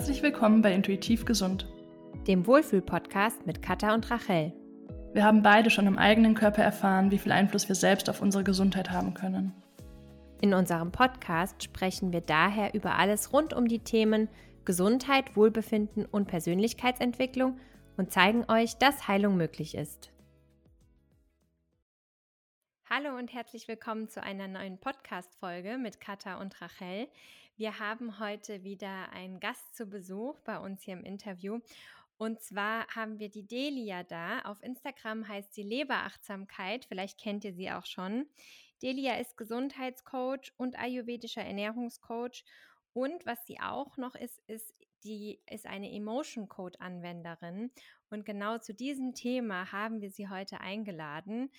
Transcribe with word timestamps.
Herzlich 0.00 0.22
willkommen 0.22 0.62
bei 0.62 0.72
Intuitiv 0.72 1.26
Gesund, 1.26 1.68
dem 2.26 2.46
Wohlfühl-Podcast 2.46 3.46
mit 3.46 3.60
Katha 3.60 3.92
und 3.92 4.10
Rachel. 4.10 4.50
Wir 5.12 5.24
haben 5.24 5.42
beide 5.42 5.68
schon 5.68 5.86
im 5.86 5.98
eigenen 5.98 6.34
Körper 6.34 6.62
erfahren, 6.62 7.10
wie 7.10 7.18
viel 7.18 7.32
Einfluss 7.32 7.68
wir 7.68 7.74
selbst 7.74 8.08
auf 8.08 8.22
unsere 8.22 8.42
Gesundheit 8.42 8.90
haben 8.90 9.12
können. 9.12 9.52
In 10.40 10.54
unserem 10.54 10.90
Podcast 10.90 11.62
sprechen 11.62 12.14
wir 12.14 12.22
daher 12.22 12.72
über 12.72 12.94
alles 12.94 13.34
rund 13.34 13.52
um 13.52 13.68
die 13.68 13.80
Themen 13.80 14.30
Gesundheit, 14.64 15.36
Wohlbefinden 15.36 16.06
und 16.06 16.28
Persönlichkeitsentwicklung 16.28 17.60
und 17.98 18.10
zeigen 18.10 18.46
euch, 18.50 18.78
dass 18.78 19.06
Heilung 19.06 19.36
möglich 19.36 19.74
ist. 19.74 20.10
Hallo 22.88 23.16
und 23.18 23.34
herzlich 23.34 23.68
willkommen 23.68 24.08
zu 24.08 24.22
einer 24.22 24.48
neuen 24.48 24.78
Podcast-Folge 24.78 25.76
mit 25.76 26.00
Katha 26.00 26.40
und 26.40 26.58
Rachel. 26.62 27.06
Wir 27.60 27.78
haben 27.78 28.18
heute 28.18 28.64
wieder 28.64 29.12
einen 29.12 29.38
Gast 29.38 29.76
zu 29.76 29.84
Besuch 29.84 30.40
bei 30.46 30.58
uns 30.58 30.82
hier 30.82 30.94
im 30.94 31.04
Interview. 31.04 31.58
Und 32.16 32.40
zwar 32.40 32.86
haben 32.86 33.18
wir 33.18 33.28
die 33.28 33.46
Delia 33.46 34.02
da. 34.02 34.40
Auf 34.46 34.62
Instagram 34.62 35.28
heißt 35.28 35.52
sie 35.52 35.62
Leberachtsamkeit. 35.62 36.86
Vielleicht 36.86 37.20
kennt 37.20 37.44
ihr 37.44 37.52
sie 37.52 37.70
auch 37.70 37.84
schon. 37.84 38.24
Delia 38.82 39.16
ist 39.16 39.36
Gesundheitscoach 39.36 40.54
und 40.56 40.78
ayurvedischer 40.78 41.42
Ernährungscoach. 41.42 42.46
Und 42.94 43.26
was 43.26 43.46
sie 43.46 43.60
auch 43.60 43.98
noch 43.98 44.14
ist, 44.14 44.38
ist, 44.46 44.72
die 45.04 45.38
ist 45.46 45.66
eine 45.66 45.92
Emotion 45.92 46.48
Code 46.48 46.80
Anwenderin. 46.80 47.70
Und 48.08 48.24
genau 48.24 48.56
zu 48.56 48.72
diesem 48.72 49.12
Thema 49.12 49.70
haben 49.70 50.00
wir 50.00 50.10
sie 50.10 50.30
heute 50.30 50.62
eingeladen 50.62 51.50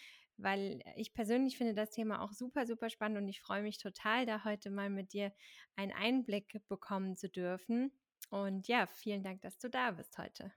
weil 0.41 0.81
ich 0.95 1.13
persönlich 1.13 1.57
finde 1.57 1.73
das 1.73 1.91
Thema 1.91 2.21
auch 2.21 2.31
super, 2.31 2.65
super 2.65 2.89
spannend 2.89 3.17
und 3.17 3.27
ich 3.27 3.41
freue 3.41 3.63
mich 3.63 3.77
total, 3.77 4.25
da 4.25 4.43
heute 4.43 4.69
mal 4.69 4.89
mit 4.89 5.13
dir 5.13 5.31
einen 5.75 5.91
Einblick 5.91 6.61
bekommen 6.67 7.15
zu 7.15 7.29
dürfen. 7.29 7.91
Und 8.29 8.67
ja, 8.67 8.87
vielen 8.87 9.23
Dank, 9.23 9.41
dass 9.41 9.57
du 9.57 9.69
da 9.69 9.91
bist 9.91 10.17
heute. 10.17 10.51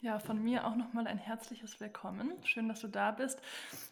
Ja, 0.00 0.20
von 0.20 0.40
mir 0.40 0.64
auch 0.64 0.76
nochmal 0.76 1.08
ein 1.08 1.18
herzliches 1.18 1.80
Willkommen. 1.80 2.32
Schön, 2.44 2.68
dass 2.68 2.80
du 2.80 2.86
da 2.86 3.10
bist. 3.10 3.42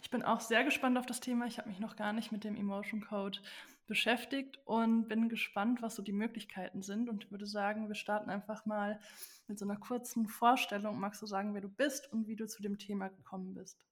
Ich 0.03 0.11
bin 0.11 0.23
auch 0.23 0.39
sehr 0.39 0.63
gespannt 0.63 0.97
auf 0.99 1.07
das 1.07 1.19
Thema. 1.19 1.47
Ich 1.47 1.59
habe 1.59 1.69
mich 1.69 1.81
noch 1.81 1.97
gar 1.97 2.13
nicht 2.13 2.31
mit 2.31 2.45
dem 2.45 2.55
Emotion 2.55 3.01
Code 3.01 3.41
beschäftigt 3.89 4.61
und 4.65 5.09
bin 5.09 5.29
gespannt, 5.29 5.83
was 5.83 5.97
so 5.97 6.03
die 6.03 6.13
Möglichkeiten 6.13 6.83
sind 6.83 7.09
und 7.09 7.33
würde 7.33 7.47
sagen, 7.47 7.89
wir 7.89 7.97
starten 7.97 8.31
einfach 8.31 8.67
mal 8.67 9.01
mit 9.49 9.59
so 9.59 9.65
einer 9.65 9.77
kurzen 9.77 10.29
Vorstellung. 10.29 11.01
Magst 11.01 11.23
du 11.23 11.27
sagen, 11.27 11.55
wer 11.55 11.61
du 11.61 11.69
bist 11.69 12.13
und 12.13 12.29
wie 12.29 12.37
du 12.37 12.47
zu 12.47 12.63
dem 12.63 12.79
Thema 12.79 13.09
gekommen 13.09 13.55
bist? 13.55 13.85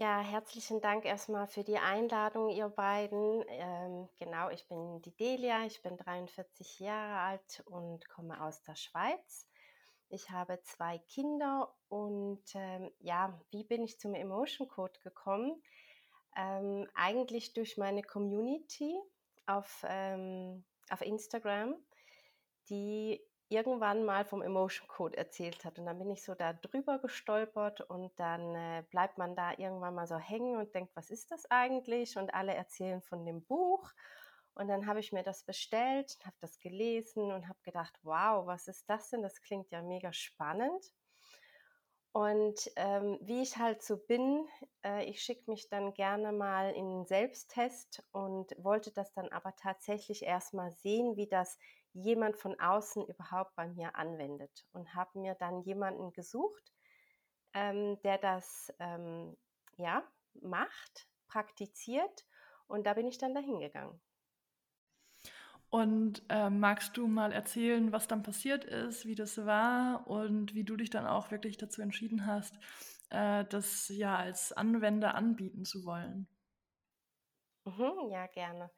Ja, 0.00 0.20
herzlichen 0.20 0.80
Dank 0.80 1.04
erstmal 1.04 1.46
für 1.46 1.62
die 1.62 1.76
Einladung, 1.76 2.48
ihr 2.48 2.70
beiden. 2.70 3.44
Ähm, 3.48 4.08
genau, 4.18 4.48
ich 4.48 4.66
bin 4.66 5.02
die 5.02 5.14
Delia, 5.14 5.66
ich 5.66 5.82
bin 5.82 5.98
43 5.98 6.80
Jahre 6.80 7.20
alt 7.20 7.62
und 7.66 8.08
komme 8.08 8.42
aus 8.42 8.62
der 8.62 8.76
Schweiz. 8.76 9.46
Ich 10.08 10.30
habe 10.30 10.58
zwei 10.62 10.96
Kinder 11.00 11.70
und 11.90 12.42
ähm, 12.54 12.90
ja, 13.00 13.38
wie 13.50 13.62
bin 13.62 13.84
ich 13.84 14.00
zum 14.00 14.14
Emotion 14.14 14.68
Code 14.68 14.98
gekommen? 15.00 15.62
Ähm, 16.34 16.88
eigentlich 16.94 17.52
durch 17.52 17.76
meine 17.76 18.02
Community 18.02 18.98
auf, 19.44 19.84
ähm, 19.86 20.64
auf 20.88 21.02
Instagram, 21.02 21.74
die 22.70 23.20
irgendwann 23.50 24.04
mal 24.04 24.24
vom 24.24 24.42
Emotion 24.42 24.88
Code 24.88 25.16
erzählt 25.16 25.64
hat. 25.64 25.78
Und 25.78 25.86
dann 25.86 25.98
bin 25.98 26.10
ich 26.10 26.22
so 26.22 26.34
da 26.34 26.52
drüber 26.52 26.98
gestolpert 26.98 27.80
und 27.82 28.12
dann 28.18 28.54
äh, 28.54 28.84
bleibt 28.90 29.18
man 29.18 29.34
da 29.34 29.52
irgendwann 29.58 29.94
mal 29.94 30.06
so 30.06 30.16
hängen 30.16 30.56
und 30.56 30.74
denkt, 30.74 30.94
was 30.94 31.10
ist 31.10 31.30
das 31.30 31.50
eigentlich? 31.50 32.16
Und 32.16 32.32
alle 32.32 32.54
erzählen 32.54 33.02
von 33.02 33.26
dem 33.26 33.44
Buch. 33.44 33.90
Und 34.54 34.68
dann 34.68 34.86
habe 34.86 35.00
ich 35.00 35.12
mir 35.12 35.22
das 35.22 35.42
bestellt, 35.44 36.18
habe 36.24 36.36
das 36.40 36.58
gelesen 36.60 37.32
und 37.32 37.48
habe 37.48 37.58
gedacht, 37.62 37.98
wow, 38.02 38.46
was 38.46 38.68
ist 38.68 38.88
das 38.88 39.10
denn? 39.10 39.22
Das 39.22 39.40
klingt 39.42 39.70
ja 39.70 39.82
mega 39.82 40.12
spannend. 40.12 40.92
Und 42.12 42.70
ähm, 42.74 43.18
wie 43.22 43.40
ich 43.40 43.56
halt 43.56 43.82
so 43.82 43.96
bin, 43.96 44.44
äh, 44.84 45.04
ich 45.04 45.22
schicke 45.22 45.48
mich 45.48 45.68
dann 45.68 45.94
gerne 45.94 46.32
mal 46.32 46.72
in 46.72 46.86
einen 46.86 47.06
Selbsttest 47.06 48.02
und 48.10 48.52
wollte 48.58 48.90
das 48.90 49.12
dann 49.12 49.28
aber 49.28 49.54
tatsächlich 49.54 50.24
erstmal 50.24 50.72
sehen, 50.72 51.16
wie 51.16 51.28
das 51.28 51.56
jemand 51.92 52.36
von 52.36 52.58
außen 52.60 53.06
überhaupt 53.06 53.54
bei 53.56 53.68
mir 53.68 53.96
anwendet 53.96 54.66
und 54.72 54.94
habe 54.94 55.18
mir 55.20 55.34
dann 55.34 55.62
jemanden 55.62 56.12
gesucht, 56.12 56.72
ähm, 57.54 58.00
der 58.02 58.18
das 58.18 58.72
ähm, 58.80 59.36
ja 59.76 60.04
macht, 60.34 61.08
praktiziert 61.28 62.26
und 62.66 62.86
da 62.86 62.94
bin 62.94 63.06
ich 63.08 63.18
dann 63.18 63.34
dahin 63.34 63.60
gegangen. 63.60 64.00
Und 65.70 66.22
äh, 66.28 66.50
magst 66.50 66.96
du 66.96 67.06
mal 67.06 67.32
erzählen, 67.32 67.92
was 67.92 68.08
dann 68.08 68.22
passiert 68.24 68.64
ist, 68.64 69.06
wie 69.06 69.14
das 69.14 69.46
war 69.46 70.06
und 70.08 70.54
wie 70.54 70.64
du 70.64 70.76
dich 70.76 70.90
dann 70.90 71.06
auch 71.06 71.30
wirklich 71.30 71.58
dazu 71.58 71.80
entschieden 71.80 72.26
hast, 72.26 72.58
äh, 73.10 73.44
das 73.44 73.88
ja 73.88 74.16
als 74.16 74.52
Anwender 74.52 75.14
anbieten 75.14 75.64
zu 75.64 75.84
wollen? 75.84 76.26
Mhm, 77.64 78.10
ja, 78.10 78.26
gerne. 78.26 78.70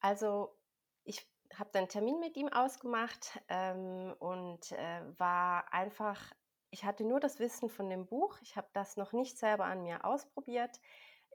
Also 0.00 0.56
ich 1.04 1.26
habe 1.58 1.70
dann 1.72 1.82
einen 1.82 1.88
Termin 1.88 2.20
mit 2.20 2.36
ihm 2.36 2.48
ausgemacht 2.48 3.40
ähm, 3.48 4.14
und 4.18 4.72
äh, 4.72 5.02
war 5.18 5.72
einfach, 5.72 6.20
ich 6.70 6.84
hatte 6.84 7.04
nur 7.04 7.20
das 7.20 7.38
Wissen 7.38 7.68
von 7.68 7.88
dem 7.88 8.06
Buch, 8.06 8.38
ich 8.42 8.56
habe 8.56 8.68
das 8.72 8.96
noch 8.96 9.12
nicht 9.12 9.38
selber 9.38 9.64
an 9.64 9.82
mir 9.82 10.04
ausprobiert. 10.04 10.80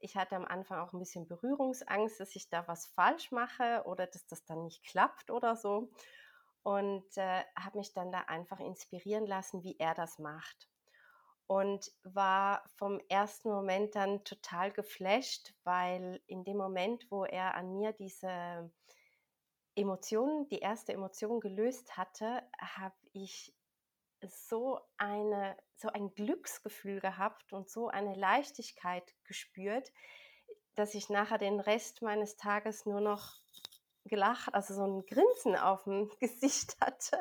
Ich 0.01 0.15
hatte 0.15 0.35
am 0.35 0.45
Anfang 0.45 0.79
auch 0.79 0.93
ein 0.93 0.99
bisschen 0.99 1.27
Berührungsangst, 1.27 2.19
dass 2.19 2.35
ich 2.35 2.49
da 2.49 2.67
was 2.67 2.87
falsch 2.87 3.31
mache 3.31 3.83
oder 3.85 4.07
dass 4.07 4.25
das 4.27 4.45
dann 4.45 4.63
nicht 4.63 4.83
klappt 4.83 5.29
oder 5.29 5.55
so. 5.55 5.89
Und 6.63 7.05
äh, 7.17 7.43
habe 7.57 7.77
mich 7.77 7.93
dann 7.93 8.11
da 8.11 8.19
einfach 8.21 8.59
inspirieren 8.59 9.25
lassen, 9.25 9.63
wie 9.63 9.77
er 9.77 9.93
das 9.93 10.19
macht. 10.19 10.69
Und 11.47 11.91
war 12.03 12.63
vom 12.77 13.01
ersten 13.09 13.49
Moment 13.49 13.95
dann 13.95 14.23
total 14.23 14.71
geflasht, 14.71 15.53
weil 15.63 16.21
in 16.27 16.43
dem 16.43 16.57
Moment, 16.57 17.09
wo 17.09 17.25
er 17.25 17.55
an 17.55 17.73
mir 17.73 17.91
diese 17.91 18.71
Emotionen, 19.75 20.47
die 20.49 20.59
erste 20.59 20.93
Emotion 20.93 21.39
gelöst 21.39 21.97
hatte, 21.97 22.43
habe 22.59 22.95
ich 23.13 23.53
so 24.21 24.79
eine 24.97 25.55
so 25.75 25.87
ein 25.89 26.13
Glücksgefühl 26.13 26.99
gehabt 26.99 27.53
und 27.53 27.69
so 27.69 27.87
eine 27.87 28.13
Leichtigkeit 28.13 29.15
gespürt, 29.23 29.91
dass 30.75 30.93
ich 30.93 31.09
nachher 31.09 31.37
den 31.37 31.59
Rest 31.59 32.01
meines 32.01 32.35
Tages 32.35 32.85
nur 32.85 32.99
noch 32.99 33.41
gelacht, 34.05 34.53
also 34.53 34.73
so 34.73 34.83
ein 34.83 35.05
Grinsen 35.05 35.55
auf 35.55 35.83
dem 35.83 36.09
Gesicht 36.19 36.77
hatte. 36.81 37.17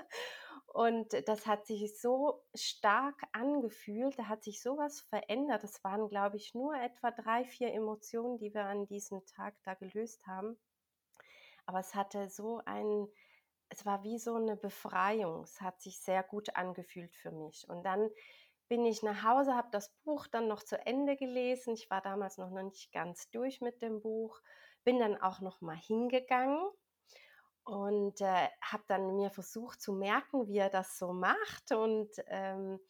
Und 0.66 1.12
das 1.26 1.47
hat 1.47 1.66
sich 1.66 1.98
so 1.98 2.44
stark 2.54 3.16
angefühlt, 3.32 4.19
da 4.19 4.28
hat 4.28 4.44
sich 4.44 4.62
sowas 4.62 5.00
verändert. 5.08 5.62
Das 5.62 5.82
waren, 5.82 6.08
glaube 6.08 6.37
ich, 6.37 6.54
nur 6.54 6.75
etwa 6.75 7.10
drei, 7.10 7.44
vier 7.44 7.72
Emotionen, 7.72 8.38
die 8.38 8.53
wir 8.53 8.64
an 8.64 8.87
diesem 8.87 9.25
Tag 9.26 9.54
da 9.64 9.75
gelöst 9.75 10.26
haben. 10.26 10.58
Aber 11.68 11.80
es 11.80 11.94
hatte 11.94 12.30
so 12.30 12.62
ein, 12.64 13.06
es 13.68 13.84
war 13.84 14.02
wie 14.02 14.18
so 14.18 14.36
eine 14.36 14.56
Befreiung. 14.56 15.42
Es 15.42 15.60
hat 15.60 15.82
sich 15.82 16.00
sehr 16.00 16.22
gut 16.22 16.56
angefühlt 16.56 17.14
für 17.14 17.30
mich. 17.30 17.68
Und 17.68 17.82
dann 17.82 18.08
bin 18.68 18.86
ich 18.86 19.02
nach 19.02 19.22
Hause, 19.22 19.54
habe 19.54 19.68
das 19.70 19.90
Buch 20.02 20.26
dann 20.28 20.48
noch 20.48 20.62
zu 20.62 20.78
Ende 20.86 21.18
gelesen. 21.18 21.74
Ich 21.74 21.90
war 21.90 22.00
damals 22.00 22.38
noch 22.38 22.48
nicht 22.50 22.90
ganz 22.90 23.28
durch 23.28 23.60
mit 23.60 23.82
dem 23.82 24.00
Buch, 24.00 24.40
bin 24.82 24.98
dann 24.98 25.20
auch 25.20 25.40
noch 25.40 25.60
mal 25.60 25.76
hingegangen 25.76 26.58
und 27.64 28.18
äh, 28.22 28.48
habe 28.62 28.84
dann 28.86 29.14
mir 29.16 29.28
versucht 29.28 29.82
zu 29.82 29.92
merken, 29.92 30.48
wie 30.48 30.56
er 30.56 30.70
das 30.70 30.96
so 30.96 31.12
macht 31.12 31.70
und 31.70 32.08
ähm, 32.28 32.80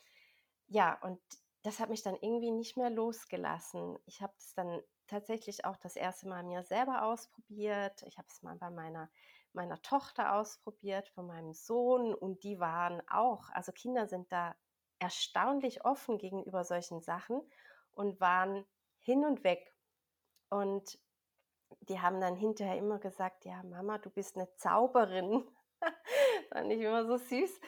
ja 0.69 0.97
und 1.03 1.21
das 1.63 1.81
hat 1.81 1.91
mich 1.91 2.05
dann 2.05 2.15
irgendwie 2.15 2.53
nicht 2.53 2.77
mehr 2.77 2.91
losgelassen. 2.91 3.99
Ich 4.07 4.23
habe 4.23 4.35
es 4.39 4.55
dann 4.55 4.81
tatsächlich 5.09 5.65
auch 5.65 5.77
das 5.77 5.97
erste 5.97 6.29
Mal 6.29 6.43
mir 6.43 6.63
selber 6.63 7.03
ausprobiert. 7.03 8.03
Ich 8.03 8.19
habe 8.19 8.29
es 8.29 8.43
mal 8.43 8.57
bei 8.57 8.71
meiner, 8.71 9.11
meiner 9.53 9.81
Tochter 9.83 10.35
ausprobiert, 10.35 11.13
bei 11.15 11.23
meinem 11.23 11.55
Sohn 11.55 12.15
und 12.15 12.45
die 12.45 12.61
waren 12.61 13.03
auch, 13.09 13.51
also 13.51 13.73
Kinder 13.73 14.07
sind 14.07 14.31
da 14.31 14.55
erstaunlich 14.99 15.85
offen 15.85 16.19
gegenüber 16.19 16.65
solchen 16.65 17.01
Sachen 17.01 17.41
und 17.93 18.21
waren 18.21 18.65
hin 18.99 19.25
und 19.25 19.45
weg. 19.45 19.75
Und 20.51 20.99
die 21.81 22.01
haben 22.01 22.21
dann 22.21 22.37
hinterher 22.37 22.77
immer 22.77 22.99
gesagt, 22.99 23.45
ja, 23.45 23.63
Mama, 23.63 23.99
du 23.99 24.11
bist 24.11 24.37
eine 24.37 24.53
Zauberin. 24.57 25.47
Fand 26.53 26.73
ich 26.73 26.81
immer 26.81 27.07
so 27.07 27.17
süß. 27.17 27.61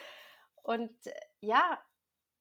Und 0.63 0.95
ja, 1.41 1.79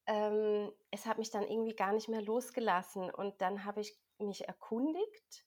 ähm, 0.06 0.72
es 0.90 1.06
hat 1.06 1.18
mich 1.18 1.30
dann 1.30 1.46
irgendwie 1.46 1.74
gar 1.74 1.92
nicht 1.92 2.08
mehr 2.08 2.22
losgelassen. 2.22 3.10
Und 3.10 3.40
dann 3.40 3.64
habe 3.64 3.80
ich 3.80 3.98
mich 4.20 4.46
erkundigt, 4.46 5.46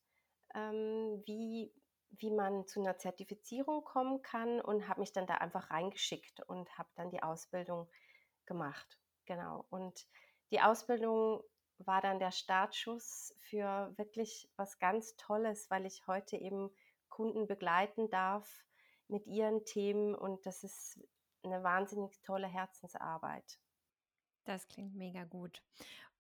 ähm, 0.56 1.24
wie, 1.26 1.74
wie 2.12 2.32
man 2.32 2.68
zu 2.68 2.80
einer 2.80 2.98
Zertifizierung 2.98 3.84
kommen 3.84 4.22
kann 4.22 4.62
und 4.62 4.88
habe 4.88 5.02
mich 5.02 5.14
dann 5.14 5.28
da 5.28 5.36
einfach 5.36 5.72
reingeschickt 5.72 6.42
und 6.48 6.78
habe 6.78 6.90
dann 6.96 7.10
die 7.10 7.24
Ausbildung 7.24 7.90
gemacht. 8.46 9.00
Genau. 9.26 9.66
Und 9.70 10.08
die 10.52 10.62
Ausbildung 10.62 11.44
war 11.78 12.02
dann 12.02 12.20
der 12.20 12.32
Startschuss 12.32 13.36
für 13.50 13.94
wirklich 13.98 14.50
was 14.56 14.80
ganz 14.80 15.16
Tolles, 15.18 15.70
weil 15.70 15.86
ich 15.86 16.06
heute 16.08 16.38
eben 16.38 16.72
Kunden 17.10 17.48
begleiten 17.48 18.10
darf 18.10 18.66
mit 19.08 19.28
ihren 19.28 19.66
Themen 19.66 20.16
und 20.16 20.46
das 20.46 20.64
ist 20.64 21.00
eine 21.44 21.64
wahnsinnig 21.64 22.22
tolle 22.22 22.48
Herzensarbeit. 22.48 23.60
Das 24.46 24.68
klingt 24.68 24.96
mega 24.96 25.24
gut. 25.24 25.64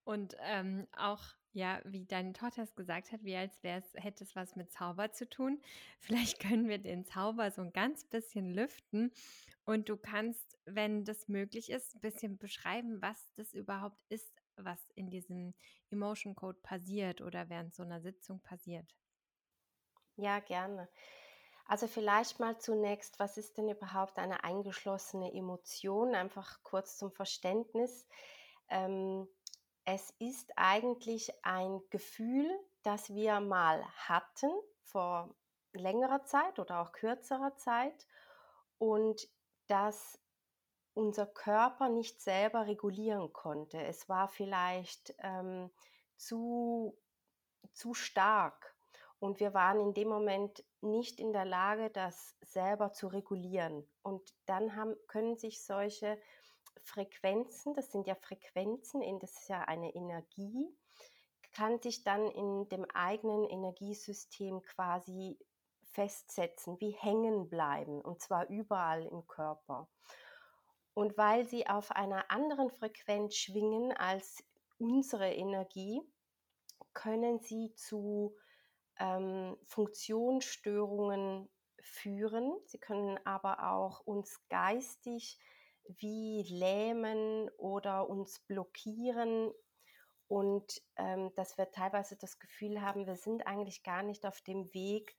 Und 0.04 0.36
ähm, 0.42 0.88
auch, 0.98 1.22
ja, 1.54 1.80
wie 1.86 2.06
deine 2.06 2.34
Tochter 2.34 2.64
es 2.64 2.76
gesagt 2.76 3.12
hat, 3.12 3.24
wie 3.24 3.36
als 3.36 3.62
wäre 3.64 3.80
es, 3.80 3.94
hätte 4.04 4.24
es 4.24 4.36
was 4.36 4.56
mit 4.56 4.72
Zauber 4.72 5.12
zu 5.12 5.30
tun. 5.30 5.62
Vielleicht 6.00 6.40
können 6.40 6.68
wir 6.68 6.78
den 6.78 7.06
Zauber 7.06 7.52
so 7.52 7.62
ein 7.62 7.72
ganz 7.72 8.06
bisschen 8.06 8.54
lüften. 8.54 9.12
Und 9.66 9.88
du 9.88 9.96
kannst, 9.96 10.58
wenn 10.66 11.06
das 11.06 11.30
möglich 11.30 11.70
ist, 11.70 11.96
ein 11.96 12.02
bisschen 12.02 12.38
beschreiben, 12.38 13.02
was 13.02 13.32
das 13.36 13.54
überhaupt 13.54 14.04
ist, 14.10 14.34
was 14.58 14.90
in 14.96 15.10
diesem 15.10 15.54
Emotion 15.90 16.36
Code 16.36 16.60
passiert 16.62 17.22
oder 17.22 17.50
während 17.50 17.74
so 17.74 17.84
einer 17.84 18.02
Sitzung 18.02 18.42
passiert. 18.42 18.94
Ja, 20.16 20.40
gerne. 20.40 20.90
Also 21.66 21.88
vielleicht 21.88 22.40
mal 22.40 22.60
zunächst, 22.60 23.20
was 23.20 23.38
ist 23.38 23.58
denn 23.58 23.70
überhaupt 23.70 24.18
eine 24.18 24.44
eingeschlossene 24.44 25.34
Emotion? 25.34 26.14
Einfach 26.14 26.62
kurz 26.64 26.98
zum 26.98 27.12
Verständnis. 27.12 28.06
Ähm, 28.70 29.28
es 29.86 30.12
ist 30.20 30.52
eigentlich 30.56 31.32
ein 31.44 31.82
Gefühl, 31.90 32.50
das 32.84 33.14
wir 33.14 33.40
mal 33.40 33.84
hatten 34.08 34.52
vor 34.82 35.36
längerer 35.74 36.24
Zeit 36.24 36.60
oder 36.60 36.82
auch 36.82 36.92
kürzerer 36.92 37.56
Zeit 37.58 38.08
und 38.78 39.28
das 39.68 40.20
unser 40.94 41.26
Körper 41.26 41.90
nicht 41.90 42.22
selber 42.22 42.68
regulieren 42.68 43.34
konnte. 43.34 43.82
Es 43.82 44.08
war 44.08 44.28
vielleicht 44.28 45.16
ähm, 45.20 45.72
zu, 46.18 46.96
zu 47.74 47.94
stark 47.94 48.76
und 49.20 49.40
wir 49.40 49.54
waren 49.54 49.80
in 49.80 49.94
dem 49.94 50.10
Moment 50.10 50.64
nicht 50.82 51.20
in 51.20 51.32
der 51.32 51.46
Lage, 51.46 51.90
das 51.90 52.36
selber 52.42 52.92
zu 52.92 53.08
regulieren. 53.08 53.88
Und 54.02 54.22
dann 54.46 54.76
haben, 54.76 54.96
können 55.08 55.38
sich 55.38 55.64
solche 55.64 56.20
Frequenzen, 56.82 57.74
das 57.74 57.92
sind 57.92 58.08
ja 58.08 58.16
Frequenzen, 58.16 59.02
das 59.20 59.32
ist 59.40 59.50
ja 59.50 59.62
eine 59.62 59.94
Energie, 59.96 60.68
kann 61.54 61.80
sich 61.82 62.04
dann 62.04 62.30
in 62.32 62.68
dem 62.70 62.86
eigenen 62.94 63.46
Energiesystem 63.46 64.62
quasi 64.64 65.38
festsetzen, 65.84 66.80
wie 66.80 66.92
hängen 66.92 67.50
bleiben, 67.50 68.02
und 68.02 68.22
zwar 68.22 68.50
überall 68.50 69.06
im 69.06 69.28
Körper. 69.28 69.88
Und 70.96 71.18
weil 71.18 71.48
sie 71.48 71.68
auf 71.68 71.92
einer 71.92 72.30
anderen 72.30 72.70
Frequenz 72.70 73.36
schwingen 73.36 73.94
als 73.94 74.44
unsere 74.78 75.32
Energie, 75.32 76.02
können 76.94 77.40
sie 77.40 77.74
zu 77.76 78.36
ähm, 79.00 79.58
Funktionsstörungen 79.66 81.50
führen. 81.82 82.60
Sie 82.66 82.80
können 82.80 83.20
aber 83.26 83.72
auch 83.72 84.02
uns 84.02 84.40
geistig 84.50 85.40
wie 85.88 86.44
lähmen 86.44 87.50
oder 87.58 88.10
uns 88.10 88.40
blockieren 88.42 89.52
und 90.28 90.82
ähm, 90.96 91.34
dass 91.36 91.58
wir 91.58 91.70
teilweise 91.72 92.16
das 92.18 92.40
Gefühl 92.40 92.82
haben, 92.82 93.06
wir 93.06 93.16
sind 93.16 93.46
eigentlich 93.46 93.84
gar 93.84 94.04
nicht 94.04 94.26
auf 94.26 94.42
dem 94.42 94.74
Weg, 94.74 95.18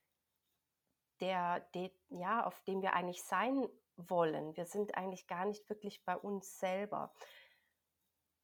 der, 1.21 1.61
der, 1.75 1.91
ja, 2.09 2.45
auf 2.45 2.61
dem 2.63 2.83
wir 2.83 2.95
eigentlich 2.95 3.23
sein 3.23 3.69
wollen. 3.97 4.57
Wir 4.57 4.67
sind 4.67 4.97
eigentlich 4.97 5.27
gar 5.27 5.45
nicht 5.45 5.69
wirklich 5.69 6.05
bei 6.05 6.17
uns 6.17 6.59
selber. 6.59 7.13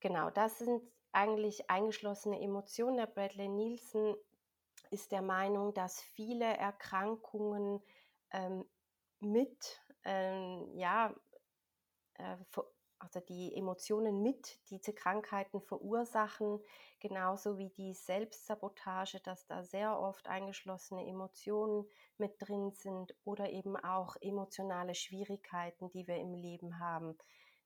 Genau, 0.01 0.31
das 0.31 0.59
sind 0.59 0.83
eigentlich 1.13 1.69
eingeschlossene 1.69 2.41
Emotionen. 2.41 2.99
Der 2.99 3.07
Bradley 3.07 3.49
Nielsen 3.49 4.15
ist 4.91 5.13
der 5.13 5.23
Meinung, 5.23 5.75
dass 5.75 6.01
viele 6.01 6.57
Erkrankungen 6.57 7.83
ähm, 8.31 8.65
mit 9.19 9.81
ähm, 10.05 10.71
ja, 10.75 11.15
also 13.01 13.21
die 13.21 13.55
Emotionen 13.57 14.23
mit 14.23 14.59
diese 14.69 14.93
Krankheiten 14.93 15.61
verursachen, 15.63 16.61
genauso 17.01 17.59
wie 17.59 17.71
die 17.71 17.95
Selbstsabotage, 17.95 19.21
dass 19.21 19.47
da 19.47 19.63
sehr 19.65 19.99
oft 19.99 20.29
eingeschlossene 20.29 21.07
Emotionen 21.07 21.89
mit 22.19 22.35
drin 22.39 22.73
sind 22.73 23.15
oder 23.25 23.51
eben 23.51 23.77
auch 23.77 24.17
emotionale 24.21 24.95
Schwierigkeiten, 24.95 25.91
die 25.91 26.07
wir 26.07 26.17
im 26.17 26.35
Leben 26.35 26.79
haben, 26.79 27.17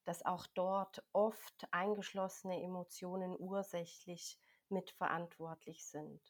dass 0.05 0.25
auch 0.25 0.47
dort 0.55 1.05
oft 1.13 1.67
eingeschlossene 1.73 2.63
Emotionen 2.63 3.35
ursächlich 3.39 4.39
mitverantwortlich 4.69 5.85
sind. 5.85 6.21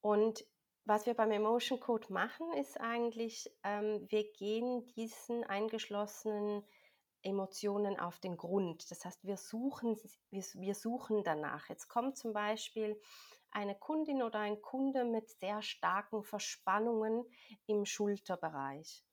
Und 0.00 0.46
was 0.88 1.04
wir 1.04 1.12
beim 1.12 1.30
Emotion 1.30 1.78
Code 1.78 2.10
machen, 2.10 2.50
ist 2.54 2.80
eigentlich, 2.80 3.54
ähm, 3.62 4.06
wir 4.08 4.32
gehen 4.32 4.86
diesen 4.96 5.44
eingeschlossenen 5.44 6.64
Emotionen 7.22 8.00
auf 8.00 8.18
den 8.20 8.38
Grund. 8.38 8.90
Das 8.90 9.04
heißt, 9.04 9.22
wir 9.26 9.36
suchen, 9.36 9.98
wir, 10.30 10.74
suchen 10.74 11.24
danach. 11.24 11.68
Jetzt 11.68 11.88
kommt 11.88 12.16
zum 12.16 12.32
Beispiel 12.32 12.98
eine 13.50 13.74
Kundin 13.74 14.22
oder 14.22 14.38
ein 14.40 14.62
Kunde 14.62 15.04
mit 15.04 15.28
sehr 15.28 15.60
starken 15.60 16.24
Verspannungen 16.24 17.24
im 17.66 17.84
Schulterbereich. 17.84 19.04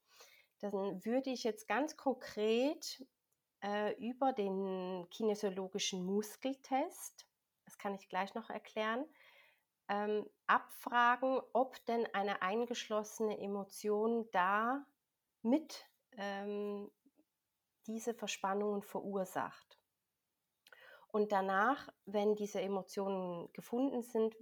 Dann 0.59 1.03
würde 1.03 1.29
ich 1.29 1.43
jetzt 1.43 1.67
ganz 1.67 1.97
konkret 1.97 3.05
äh, 3.61 3.93
über 3.95 4.31
den 4.31 5.07
kinesiologischen 5.09 6.05
Muskeltest, 6.05 7.27
das 7.65 7.77
kann 7.77 7.95
ich 7.95 8.07
gleich 8.07 8.33
noch 8.33 8.49
erklären, 8.49 9.05
ähm, 9.89 10.29
abfragen, 10.47 11.41
ob 11.53 11.83
denn 11.85 12.07
eine 12.13 12.41
eingeschlossene 12.41 13.39
Emotion 13.39 14.29
da 14.31 14.85
mit 15.41 15.85
ähm, 16.17 16.91
diese 17.87 18.13
Verspannungen 18.13 18.81
verursacht. 18.81 19.79
Und 21.07 21.31
danach, 21.31 21.87
wenn 22.05 22.35
diese 22.35 22.59
Emotionen 22.61 23.51
gefunden 23.53 24.01
sind, 24.01 24.35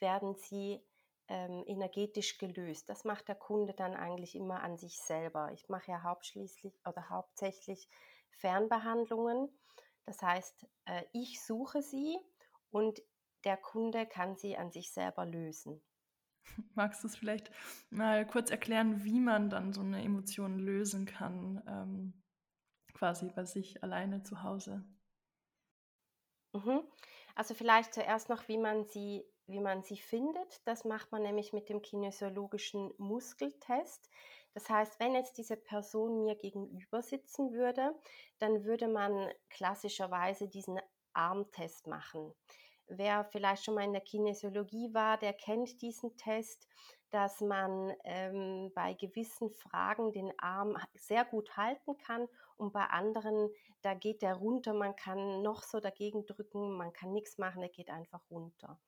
werden 0.00 0.34
sie 0.34 0.84
ähm, 1.28 1.64
energetisch 1.66 2.38
gelöst. 2.38 2.88
Das 2.88 3.04
macht 3.04 3.28
der 3.28 3.36
Kunde 3.36 3.72
dann 3.72 3.94
eigentlich 3.94 4.34
immer 4.34 4.62
an 4.62 4.76
sich 4.76 4.98
selber. 5.00 5.52
Ich 5.52 5.68
mache 5.68 5.92
ja 5.92 6.02
hauptschließlich 6.02 6.74
oder 6.84 7.08
hauptsächlich 7.08 7.88
Fernbehandlungen. 8.32 9.48
Das 10.04 10.20
heißt, 10.20 10.66
äh, 10.86 11.04
ich 11.12 11.42
suche 11.44 11.82
sie 11.82 12.18
und 12.70 13.00
der 13.44 13.56
Kunde 13.56 14.06
kann 14.06 14.36
sie 14.36 14.56
an 14.56 14.70
sich 14.70 14.92
selber 14.92 15.26
lösen. 15.26 15.82
Magst 16.74 17.02
du 17.02 17.08
es 17.08 17.16
vielleicht 17.16 17.50
mal 17.90 18.26
kurz 18.26 18.50
erklären, 18.50 19.04
wie 19.04 19.20
man 19.20 19.50
dann 19.50 19.72
so 19.72 19.80
eine 19.80 20.02
Emotion 20.02 20.58
lösen 20.58 21.06
kann, 21.06 21.62
ähm, 21.66 22.22
quasi 22.94 23.30
bei 23.30 23.44
sich 23.44 23.82
alleine 23.82 24.22
zu 24.22 24.42
Hause? 24.42 24.84
Mhm. 26.52 26.82
Also 27.34 27.54
vielleicht 27.54 27.94
zuerst 27.94 28.28
noch, 28.28 28.48
wie 28.48 28.58
man 28.58 28.84
sie, 28.84 29.24
wie 29.46 29.60
man 29.60 29.82
sie 29.82 29.98
findet. 29.98 30.60
Das 30.66 30.84
macht 30.84 31.12
man 31.12 31.22
nämlich 31.22 31.52
mit 31.52 31.68
dem 31.68 31.80
kinesiologischen 31.82 32.92
Muskeltest. 32.98 34.10
Das 34.52 34.68
heißt, 34.68 34.98
wenn 34.98 35.14
jetzt 35.14 35.38
diese 35.38 35.56
Person 35.56 36.24
mir 36.24 36.34
gegenüber 36.34 37.02
sitzen 37.02 37.52
würde, 37.52 37.94
dann 38.38 38.64
würde 38.64 38.88
man 38.88 39.32
klassischerweise 39.48 40.48
diesen 40.48 40.80
Armtest 41.12 41.86
machen. 41.86 42.34
Wer 42.92 43.24
vielleicht 43.24 43.64
schon 43.64 43.74
mal 43.74 43.84
in 43.84 43.92
der 43.92 44.02
Kinesiologie 44.02 44.92
war, 44.92 45.16
der 45.16 45.32
kennt 45.32 45.80
diesen 45.80 46.16
Test, 46.16 46.66
dass 47.10 47.40
man 47.40 47.92
ähm, 48.04 48.72
bei 48.74 48.94
gewissen 48.94 49.50
Fragen 49.50 50.12
den 50.12 50.32
Arm 50.38 50.76
sehr 50.94 51.24
gut 51.24 51.56
halten 51.56 51.96
kann 51.98 52.28
und 52.56 52.72
bei 52.72 52.84
anderen, 52.84 53.50
da 53.82 53.94
geht 53.94 54.22
der 54.22 54.34
runter, 54.34 54.74
man 54.74 54.96
kann 54.96 55.42
noch 55.42 55.62
so 55.62 55.80
dagegen 55.80 56.26
drücken, 56.26 56.76
man 56.76 56.92
kann 56.92 57.12
nichts 57.12 57.38
machen, 57.38 57.60
der 57.60 57.70
geht 57.70 57.90
einfach 57.90 58.22
runter. 58.30 58.80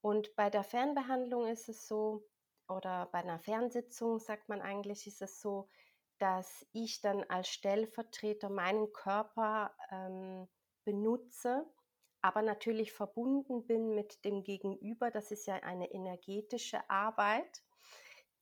Und 0.00 0.34
bei 0.36 0.48
der 0.48 0.64
Fernbehandlung 0.64 1.46
ist 1.46 1.68
es 1.68 1.86
so, 1.86 2.24
oder 2.68 3.06
bei 3.06 3.18
einer 3.18 3.38
Fernsitzung 3.38 4.20
sagt 4.20 4.48
man 4.48 4.60
eigentlich, 4.60 5.06
ist 5.06 5.22
es 5.22 5.40
so, 5.40 5.68
dass 6.18 6.66
ich 6.72 7.00
dann 7.00 7.24
als 7.24 7.48
Stellvertreter 7.48 8.48
meinen 8.48 8.92
Körper 8.92 9.74
ähm, 9.90 10.48
benutze, 10.84 11.66
aber 12.20 12.42
natürlich 12.42 12.92
verbunden 12.92 13.66
bin 13.66 13.94
mit 13.94 14.24
dem 14.24 14.42
Gegenüber. 14.42 15.10
Das 15.10 15.30
ist 15.30 15.46
ja 15.46 15.56
eine 15.56 15.90
energetische 15.90 16.88
Arbeit. 16.90 17.62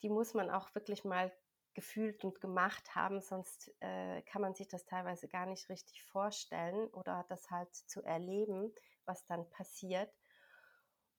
Die 0.02 0.08
muss 0.08 0.34
man 0.34 0.50
auch 0.50 0.74
wirklich 0.74 1.04
mal 1.04 1.32
gefühlt 1.74 2.24
und 2.24 2.40
gemacht 2.40 2.94
haben, 2.94 3.20
sonst 3.20 3.70
äh, 3.80 4.22
kann 4.22 4.40
man 4.40 4.54
sich 4.54 4.66
das 4.66 4.86
teilweise 4.86 5.28
gar 5.28 5.44
nicht 5.44 5.68
richtig 5.68 6.02
vorstellen 6.04 6.88
oder 6.88 7.26
das 7.28 7.50
halt 7.50 7.74
zu 7.74 8.02
erleben, 8.02 8.72
was 9.04 9.26
dann 9.26 9.48
passiert. 9.50 10.10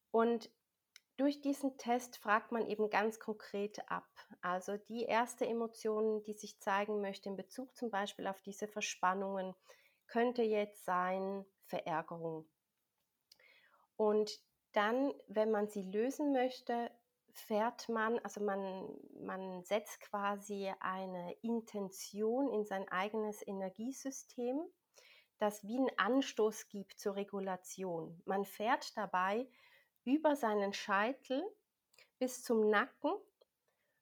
Und 0.10 0.50
durch 1.16 1.42
diesen 1.42 1.78
Test 1.78 2.18
fragt 2.18 2.52
man 2.52 2.68
eben 2.68 2.90
ganz 2.90 3.20
konkret 3.20 3.80
ab. 3.90 4.08
Also 4.42 4.78
die 4.78 5.04
erste 5.04 5.46
Emotion, 5.46 6.24
die 6.24 6.34
sich 6.34 6.60
zeigen 6.60 7.02
möchte 7.02 7.30
in 7.30 7.36
Bezug 7.36 7.76
zum 7.76 7.92
Beispiel 7.92 8.26
auf 8.28 8.42
diese 8.42 8.68
Verspannungen, 8.68 9.56
könnte 10.08 10.42
jetzt 10.42 10.86
sein 10.86 11.46
Verärgerung. 11.68 12.48
Und 13.96 14.42
dann, 14.74 15.14
wenn 15.28 15.52
man 15.52 15.68
sie 15.68 15.84
lösen 15.84 16.32
möchte, 16.32 16.92
fährt 17.32 17.88
man, 17.90 18.20
also 18.20 18.42
man, 18.42 18.90
man 19.22 19.64
setzt 19.64 20.02
quasi 20.02 20.72
eine 20.80 21.34
Intention 21.42 22.52
in 22.52 22.66
sein 22.66 22.88
eigenes 22.90 23.46
Energiesystem, 23.46 24.60
das 25.38 25.64
wie 25.64 25.78
einen 25.78 25.92
Anstoß 25.98 26.70
gibt 26.70 27.00
zur 27.00 27.16
Regulation. 27.16 28.22
Man 28.26 28.46
fährt 28.46 28.98
dabei 28.98 29.48
über 30.04 30.36
seinen 30.36 30.74
Scheitel 30.74 31.44
bis 32.18 32.44
zum 32.44 32.70
Nacken 32.70 33.12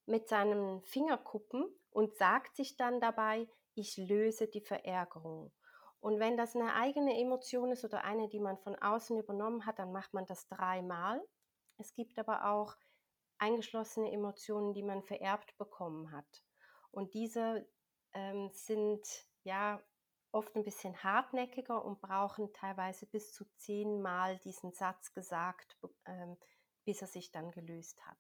mit 0.06 0.30
seinen 0.30 0.82
Fingerkuppen 0.84 1.66
und 1.90 2.16
sagt 2.16 2.56
sich 2.56 2.78
dann 2.78 3.02
dabei, 3.02 3.48
ich 3.74 3.98
löse 3.98 4.48
die 4.48 4.62
Verärgerung. 4.62 5.52
Und 6.06 6.20
wenn 6.20 6.38
das 6.38 6.56
eine 6.56 6.76
eigene 6.76 7.20
Emotion 7.20 7.72
ist 7.72 7.84
oder 7.84 8.04
eine, 8.04 8.30
die 8.30 8.40
man 8.40 8.60
von 8.60 8.76
außen 8.76 9.18
übernommen 9.18 9.66
hat, 9.66 9.80
dann 9.80 9.92
macht 9.92 10.14
man 10.14 10.28
das 10.28 10.48
dreimal. 10.48 11.20
Es 11.80 11.96
gibt 11.96 12.20
aber 12.20 12.46
auch 12.46 12.76
eingeschlossene 13.40 14.12
Emotionen, 14.12 14.76
die 14.76 14.84
man 14.84 15.02
vererbt 15.02 15.58
bekommen 15.58 16.12
hat. 16.12 16.44
Und 16.92 17.16
diese 17.16 17.68
ähm, 18.14 18.52
sind 18.54 19.04
ja 19.46 19.82
oft 20.32 20.56
ein 20.56 20.64
bisschen 20.64 20.96
hartnäckiger 21.02 21.84
und 21.84 22.02
brauchen 22.02 22.54
teilweise 22.54 23.08
bis 23.08 23.34
zu 23.34 23.44
zehnmal 23.58 24.38
diesen 24.38 24.74
Satz 24.74 25.12
gesagt, 25.12 25.76
ähm, 26.06 26.38
bis 26.84 27.02
er 27.02 27.08
sich 27.08 27.32
dann 27.32 27.50
gelöst 27.50 28.06
hat. 28.06 28.18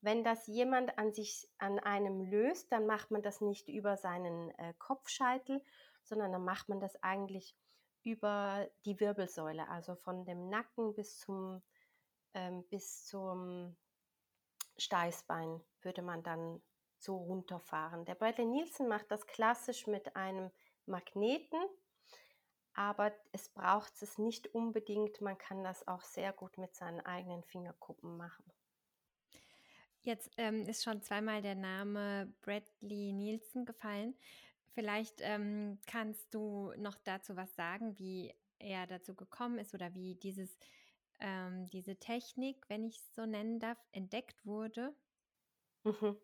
Wenn 0.00 0.22
das 0.22 0.46
jemand 0.46 0.96
an 0.96 1.12
sich 1.12 1.50
an 1.58 1.80
einem 1.80 2.20
löst, 2.22 2.70
dann 2.70 2.86
macht 2.86 3.10
man 3.10 3.22
das 3.22 3.40
nicht 3.40 3.68
über 3.68 3.96
seinen 3.96 4.50
äh, 4.58 4.74
Kopfscheitel, 4.78 5.60
sondern 6.04 6.32
dann 6.32 6.44
macht 6.44 6.68
man 6.68 6.80
das 6.80 7.02
eigentlich 7.02 7.56
über 8.02 8.68
die 8.84 8.98
Wirbelsäule, 8.98 9.68
also 9.68 9.94
von 9.94 10.24
dem 10.24 10.48
Nacken 10.48 10.94
bis 10.94 11.18
zum 11.18 11.62
ähm, 12.34 12.64
bis 12.68 13.04
zum 13.06 13.76
Steißbein 14.76 15.60
würde 15.82 16.02
man 16.02 16.22
dann 16.22 16.62
so 16.98 17.16
runterfahren. 17.16 18.04
Der 18.04 18.14
Bradley 18.14 18.46
Nielsen 18.46 18.88
macht 18.88 19.10
das 19.10 19.26
klassisch 19.26 19.86
mit 19.86 20.16
einem 20.16 20.50
Magneten, 20.86 21.58
aber 22.74 23.12
es 23.32 23.48
braucht 23.48 24.00
es 24.02 24.18
nicht 24.18 24.54
unbedingt. 24.54 25.20
Man 25.20 25.38
kann 25.38 25.64
das 25.64 25.86
auch 25.88 26.02
sehr 26.02 26.32
gut 26.32 26.58
mit 26.58 26.74
seinen 26.74 27.00
eigenen 27.00 27.42
Fingerkuppen 27.44 28.16
machen. 28.16 28.44
Jetzt 30.02 30.30
ähm, 30.38 30.66
ist 30.66 30.82
schon 30.82 31.02
zweimal 31.02 31.42
der 31.42 31.54
Name 31.54 32.32
Bradley 32.40 33.12
Nielsen 33.12 33.66
gefallen. 33.66 34.16
Vielleicht 34.72 35.20
ähm, 35.20 35.78
kannst 35.86 36.32
du 36.34 36.72
noch 36.76 36.98
dazu 36.98 37.36
was 37.36 37.54
sagen, 37.54 37.98
wie 37.98 38.34
er 38.58 38.86
dazu 38.86 39.14
gekommen 39.14 39.58
ist 39.58 39.74
oder 39.74 39.94
wie 39.94 40.14
dieses, 40.14 40.56
ähm, 41.18 41.66
diese 41.66 41.96
Technik, 41.96 42.68
wenn 42.68 42.84
ich 42.84 42.98
es 42.98 43.14
so 43.14 43.26
nennen 43.26 43.58
darf, 43.58 43.78
entdeckt 43.92 44.44
wurde. 44.46 44.94
Mhm. 45.84 46.16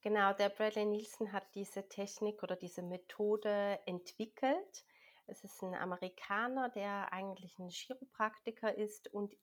Genau, 0.00 0.32
der 0.32 0.48
Bradley 0.48 0.84
Nielsen 0.86 1.32
hat 1.32 1.54
diese 1.54 1.88
Technik 1.88 2.42
oder 2.42 2.56
diese 2.56 2.82
Methode 2.82 3.80
entwickelt. 3.86 4.84
Es 5.26 5.44
ist 5.44 5.62
ein 5.62 5.74
Amerikaner, 5.74 6.68
der 6.70 7.12
eigentlich 7.12 7.58
ein 7.58 7.68
Chiropraktiker 7.68 8.76
ist 8.76 9.12
und 9.12 9.36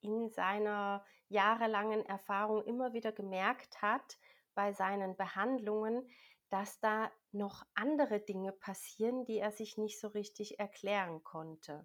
in 0.00 0.30
seiner 0.30 1.04
jahrelangen 1.28 2.06
Erfahrung 2.06 2.64
immer 2.64 2.92
wieder 2.92 3.12
gemerkt 3.12 3.82
hat 3.82 4.18
bei 4.54 4.72
seinen 4.72 5.16
Behandlungen, 5.16 6.08
dass 6.54 6.78
da 6.78 7.10
noch 7.32 7.66
andere 7.74 8.20
Dinge 8.20 8.52
passieren, 8.52 9.24
die 9.24 9.38
er 9.38 9.50
sich 9.50 9.76
nicht 9.76 9.98
so 9.98 10.06
richtig 10.06 10.60
erklären 10.60 11.24
konnte. 11.24 11.84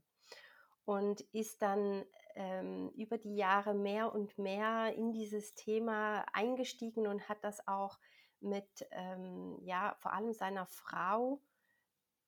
Und 0.86 1.22
ist 1.34 1.64
dann 1.64 2.06
ähm, 2.36 2.92
über 2.92 3.18
die 3.18 3.36
Jahre 3.36 3.74
mehr 3.74 4.14
und 4.14 4.38
mehr 4.38 4.94
in 4.94 5.12
dieses 5.12 5.56
Thema 5.56 6.24
eingestiegen 6.34 7.08
und 7.08 7.28
hat 7.28 7.44
das 7.44 7.68
auch 7.68 7.98
mit, 8.42 8.70
ähm, 8.92 9.58
ja, 9.64 9.96
vor 10.02 10.14
allem 10.14 10.34
seiner 10.34 10.68
Frau, 10.68 11.42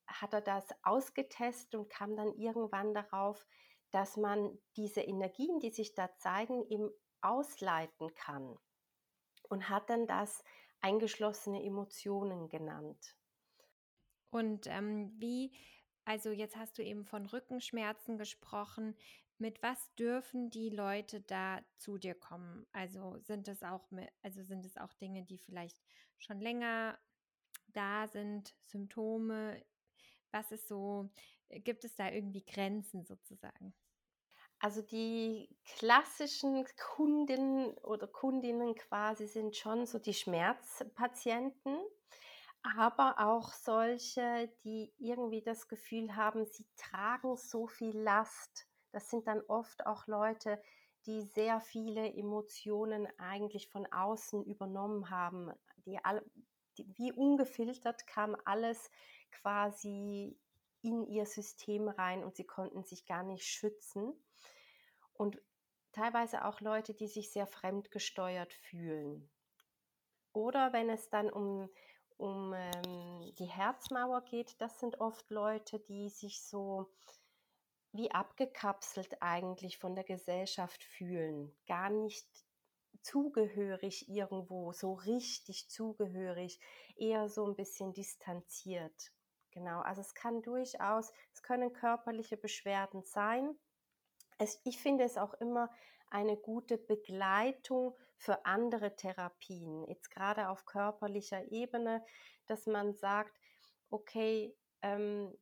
hat 0.08 0.34
er 0.34 0.42
das 0.42 0.68
ausgetestet 0.82 1.76
und 1.76 1.90
kam 1.90 2.16
dann 2.16 2.34
irgendwann 2.34 2.96
darauf, 2.96 3.46
dass 3.92 4.18
man 4.18 4.58
diese 4.76 5.02
Energien, 5.02 5.60
die 5.60 5.70
sich 5.70 5.94
da 5.94 6.10
zeigen, 6.18 6.66
eben 6.72 6.90
ausleiten 7.22 8.16
kann. 8.16 8.58
Und 9.48 9.70
hat 9.70 9.92
dann 9.92 10.08
das 10.08 10.44
eingeschlossene 10.82 11.64
Emotionen 11.64 12.50
genannt. 12.50 13.16
Und 14.30 14.68
ähm, 14.68 15.12
wie, 15.18 15.52
also 16.06 16.32
jetzt 16.32 16.56
hast 16.56 16.78
du 16.78 16.84
eben 16.84 17.06
von 17.06 17.26
Rückenschmerzen 17.26 18.18
gesprochen. 18.18 18.96
Mit 19.38 19.62
was 19.64 19.94
dürfen 19.96 20.50
die 20.50 20.70
Leute 20.70 21.22
da 21.22 21.62
zu 21.78 21.98
dir 21.98 22.16
kommen? 22.16 22.66
Also 22.72 23.18
sind 23.20 23.48
es 23.48 23.64
auch, 23.64 23.90
also 24.22 24.44
sind 24.44 24.66
es 24.66 24.78
auch 24.78 24.94
Dinge, 24.94 25.24
die 25.24 25.38
vielleicht 25.38 25.82
schon 26.18 26.40
länger 26.40 26.98
da 27.68 28.08
sind, 28.08 28.56
Symptome? 28.66 29.64
Was 30.32 30.52
ist 30.52 30.68
so, 30.68 31.10
gibt 31.50 31.84
es 31.84 31.96
da 31.96 32.10
irgendwie 32.10 32.46
Grenzen 32.46 33.04
sozusagen? 33.04 33.74
Also 34.64 34.84
die 34.84 35.50
klassischen 35.66 36.68
Kunden 36.96 37.76
oder 37.80 38.06
Kundinnen 38.06 38.76
quasi 38.76 39.26
sind 39.26 39.56
schon 39.56 39.88
so 39.88 39.98
die 39.98 40.14
Schmerzpatienten, 40.14 41.80
aber 42.62 43.16
auch 43.18 43.54
solche, 43.54 44.54
die 44.64 44.94
irgendwie 45.00 45.42
das 45.42 45.68
Gefühl 45.68 46.16
haben, 46.16 46.46
sie 46.46 46.68
tragen 46.78 47.38
so 47.38 47.66
viel 47.66 47.98
Last. 47.98 48.68
Das 48.92 49.10
sind 49.10 49.26
dann 49.26 49.42
oft 49.48 49.88
auch 49.88 50.06
Leute, 50.06 50.62
die 51.08 51.24
sehr 51.24 51.60
viele 51.60 52.14
Emotionen 52.14 53.08
eigentlich 53.18 53.68
von 53.68 53.92
außen 53.92 54.46
übernommen 54.46 55.10
haben. 55.10 55.52
Die, 55.88 55.98
all, 56.06 56.24
die 56.78 56.86
wie 57.00 57.12
ungefiltert 57.12 58.06
kam 58.06 58.38
alles 58.46 58.92
quasi 59.32 60.38
in 60.82 61.06
ihr 61.08 61.26
System 61.26 61.88
rein 61.88 62.24
und 62.24 62.36
sie 62.36 62.46
konnten 62.46 62.84
sich 62.84 63.06
gar 63.06 63.24
nicht 63.24 63.46
schützen. 63.46 64.14
Und 65.14 65.42
teilweise 65.92 66.46
auch 66.46 66.62
Leute, 66.62 66.94
die 66.94 67.08
sich 67.08 67.32
sehr 67.32 67.48
fremdgesteuert 67.48 68.54
fühlen. 68.54 69.30
Oder 70.34 70.74
wenn 70.74 70.90
es 70.90 71.10
dann 71.10 71.30
um, 71.30 71.70
um 72.18 72.54
ähm, 72.54 73.34
die 73.38 73.46
Herzmauer 73.46 74.22
geht, 74.22 74.60
das 74.62 74.80
sind 74.80 75.00
oft 75.02 75.30
Leute, 75.30 75.80
die 75.80 76.10
sich 76.10 76.44
so 76.44 76.90
wie 77.94 78.12
abgekapselt 78.12 79.22
eigentlich 79.22 79.78
von 79.78 79.96
der 79.96 80.06
Gesellschaft 80.06 80.84
fühlen, 80.84 81.54
gar 81.68 81.90
nicht 81.90 82.26
zugehörig 83.02 84.08
irgendwo, 84.08 84.72
so 84.72 84.94
richtig 84.94 85.70
zugehörig, 85.70 86.60
eher 86.96 87.28
so 87.28 87.46
ein 87.46 87.56
bisschen 87.56 87.94
distanziert. 87.94 89.12
Genau, 89.52 89.82
also 89.82 90.02
es 90.02 90.14
kann 90.14 90.42
durchaus, 90.42 91.12
es 91.34 91.44
können 91.44 91.74
körperliche 91.74 92.38
Beschwerden 92.38 93.04
sein. 93.04 93.58
Es, 94.38 94.62
ich 94.66 94.80
finde 94.80 95.04
es 95.04 95.18
auch 95.18 95.34
immer 95.36 95.70
eine 96.10 96.38
gute 96.38 96.78
Begleitung 96.78 97.98
für 98.18 98.46
andere 98.46 98.96
Therapien, 98.96 99.86
jetzt 99.88 100.12
gerade 100.12 100.50
auf 100.50 100.66
körperlicher 100.66 101.52
Ebene, 101.52 102.04
dass 102.48 102.66
man 102.68 102.94
sagt, 102.94 103.40
okay, 103.90 104.56
ähm, 104.82 105.38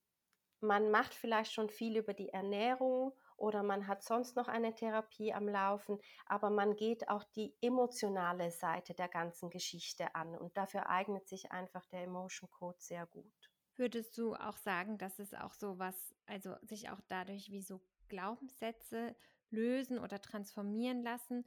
man 0.62 0.92
macht 0.92 1.13
vielleicht 1.13 1.54
schon 1.54 1.70
viel 1.70 1.98
über 1.98 2.13
die 2.13 2.30
Ernährung 2.30 3.13
oder 3.38 3.63
man 3.63 3.88
hat 3.88 4.04
sonst 4.04 4.36
noch 4.36 4.48
eine 4.48 4.75
Therapie 4.75 5.34
am 5.34 5.48
Laufen, 5.48 6.00
aber 6.25 6.50
man 6.50 6.75
geht 6.75 7.10
auch 7.10 7.24
die 7.24 7.56
emotionale 7.62 8.51
Seite 8.51 8.94
der 8.94 9.08
ganzen 9.08 9.50
Geschichte 9.50 10.16
an 10.16 10.38
und 10.38 10.58
dafür 10.58 10.89
eignet 10.89 11.28
sich 11.28 11.51
einfach 11.51 11.86
der 11.88 12.04
Emotion 12.04 12.50
Code 12.51 12.78
sehr 12.80 13.06
gut. 13.08 13.49
Würdest 13.79 14.17
du 14.17 14.36
auch 14.36 14.57
sagen, 14.57 14.98
dass 14.98 15.19
es 15.19 15.33
auch 15.33 15.53
so 15.53 15.79
was, 15.79 16.13
also 16.25 16.53
sich 16.63 16.89
auch 16.89 17.00
dadurch 17.07 17.50
wie 17.50 17.62
so 17.62 17.79
Glaubenssätze 18.09 19.15
lösen 19.51 20.00
oder 20.00 20.21
transformieren 20.21 21.01
lassen? 21.01 21.45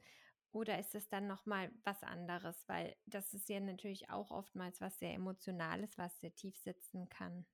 Oder 0.51 0.79
ist 0.79 0.95
es 0.95 1.07
dann 1.07 1.27
nochmal 1.27 1.71
was 1.83 2.01
anderes? 2.01 2.67
Weil 2.67 2.95
das 3.05 3.35
ist 3.35 3.49
ja 3.49 3.59
natürlich 3.59 4.09
auch 4.09 4.31
oftmals 4.31 4.81
was 4.81 4.97
sehr 4.97 5.13
Emotionales, 5.13 5.99
was 5.99 6.19
sehr 6.21 6.33
tief 6.33 6.57
sitzen 6.57 7.07
kann. 7.07 7.45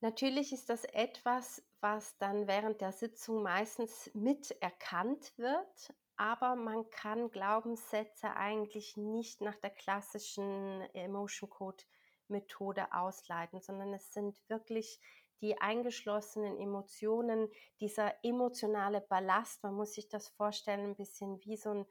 Natürlich 0.00 0.54
ist 0.54 0.70
das 0.70 0.84
etwas, 0.84 1.62
was 1.80 2.16
dann 2.16 2.46
während 2.46 2.80
der 2.80 2.92
Sitzung 2.92 3.42
meistens 3.42 4.10
miterkannt 4.14 5.36
wird, 5.36 5.94
aber 6.16 6.56
man 6.56 6.88
kann 6.88 7.30
Glaubenssätze 7.30 8.34
eigentlich 8.34 8.96
nicht 8.96 9.42
nach 9.42 9.56
der 9.56 9.70
klassischen 9.70 10.80
Emotion 10.94 11.50
Code 11.50 11.84
Methode 12.28 12.92
ausleiten, 12.92 13.60
sondern 13.60 13.92
es 13.94 14.12
sind 14.12 14.38
wirklich 14.48 15.00
die 15.40 15.60
eingeschlossenen 15.60 16.58
Emotionen, 16.58 17.48
dieser 17.80 18.14
emotionale 18.24 19.00
Ballast, 19.00 19.62
man 19.62 19.74
muss 19.74 19.92
sich 19.92 20.08
das 20.08 20.28
vorstellen, 20.28 20.90
ein 20.90 20.96
bisschen 20.96 21.38
wie 21.44 21.56
so 21.56 21.70
ein 21.70 21.86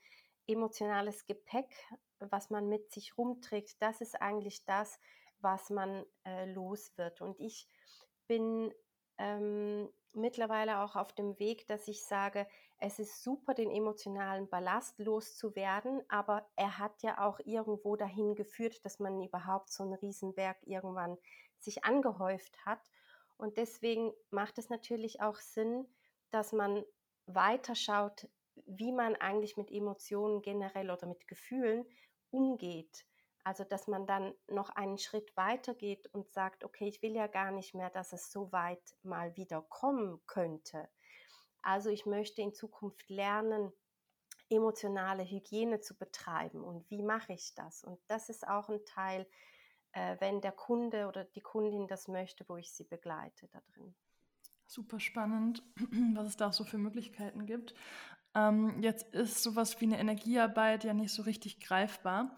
emotionales 0.48 1.26
Gepäck, 1.26 1.70
was 2.20 2.50
man 2.50 2.68
mit 2.68 2.92
sich 2.92 3.18
rumträgt, 3.18 3.82
das 3.82 4.02
ist 4.02 4.20
eigentlich 4.22 4.66
das, 4.66 5.00
was 5.40 5.70
man 5.70 6.06
äh, 6.26 6.52
los 6.52 6.98
wird. 6.98 7.22
Und 7.22 7.40
ich 7.40 7.68
bin 8.28 8.74
ähm, 9.18 9.90
mittlerweile 10.14 10.80
auch 10.80 10.96
auf 10.96 11.14
dem 11.14 11.38
Weg, 11.40 11.68
dass 11.68 11.88
ich 11.88 12.06
sage, 12.06 12.48
es 12.80 13.00
ist 13.00 13.24
super, 13.24 13.54
den 13.54 13.72
emotionalen 13.72 14.50
Ballast 14.50 15.00
loszuwerden, 15.00 16.04
aber 16.10 16.50
er 16.56 16.78
hat 16.80 17.02
ja 17.02 17.26
auch 17.26 17.40
irgendwo 17.46 17.96
dahin 17.96 18.36
geführt, 18.36 18.84
dass 18.86 19.00
man 19.00 19.22
überhaupt 19.22 19.72
so 19.72 19.84
einen 19.84 19.94
Riesenberg 19.94 20.58
irgendwann 20.64 21.18
sich 21.60 21.86
angehäuft 21.86 22.66
hat. 22.66 22.92
Und 23.38 23.58
deswegen 23.58 24.14
macht 24.30 24.58
es 24.58 24.70
natürlich 24.70 25.22
auch 25.22 25.38
Sinn, 25.38 25.88
dass 26.30 26.52
man 26.52 26.84
weiterschaut, 27.26 28.28
wie 28.66 28.92
man 28.92 29.16
eigentlich 29.16 29.58
mit 29.58 29.72
Emotionen 29.72 30.42
generell 30.42 30.92
oder 30.92 31.08
mit 31.08 31.28
Gefühlen 31.28 31.86
umgeht. 32.32 33.06
Also, 33.46 33.64
dass 33.66 33.88
man 33.88 34.08
dann 34.08 34.34
noch 34.48 34.70
einen 34.70 34.98
Schritt 34.98 35.36
weiter 35.36 35.74
geht 35.74 36.08
und 36.14 36.32
sagt, 36.32 36.64
okay, 36.64 36.88
ich 36.88 37.02
will 37.02 37.14
ja 37.14 37.28
gar 37.28 37.52
nicht 37.52 37.74
mehr, 37.74 37.90
dass 37.90 38.14
es 38.14 38.32
so 38.32 38.52
weit 38.52 38.96
mal 39.04 39.36
wieder 39.36 39.62
kommen 39.64 40.22
könnte. 40.28 40.88
Also, 41.64 41.90
ich 41.90 42.06
möchte 42.06 42.42
in 42.42 42.54
Zukunft 42.54 43.10
lernen, 43.10 43.72
emotionale 44.50 45.24
Hygiene 45.24 45.80
zu 45.80 45.98
betreiben. 45.98 46.64
Und 46.64 46.90
wie 46.90 47.02
mache 47.02 47.34
ich 47.34 47.54
das? 47.56 47.84
Und 47.84 48.00
das 48.08 48.30
ist 48.30 48.48
auch 48.48 48.70
ein 48.70 48.84
Teil, 48.86 49.28
äh, 49.94 50.18
wenn 50.20 50.42
der 50.42 50.52
Kunde 50.52 51.08
oder 51.08 51.24
die 51.24 51.42
Kundin 51.42 51.88
das 51.88 52.08
möchte, 52.08 52.48
wo 52.48 52.58
ich 52.58 52.72
sie 52.72 52.84
begleite 52.84 53.48
da 53.48 53.62
drin. 53.74 53.96
Super 54.66 55.00
spannend, 55.00 55.64
was 56.16 56.28
es 56.28 56.38
da 56.38 56.50
auch 56.50 56.54
so 56.54 56.64
für 56.64 56.78
Möglichkeiten 56.78 57.46
gibt. 57.46 57.74
Ähm, 58.36 58.82
jetzt 58.82 59.14
ist 59.14 59.44
sowas 59.44 59.80
wie 59.80 59.86
eine 59.86 60.00
Energiearbeit 60.00 60.84
ja 60.84 60.94
nicht 60.94 61.14
so 61.14 61.22
richtig 61.24 61.60
greifbar. 61.60 62.36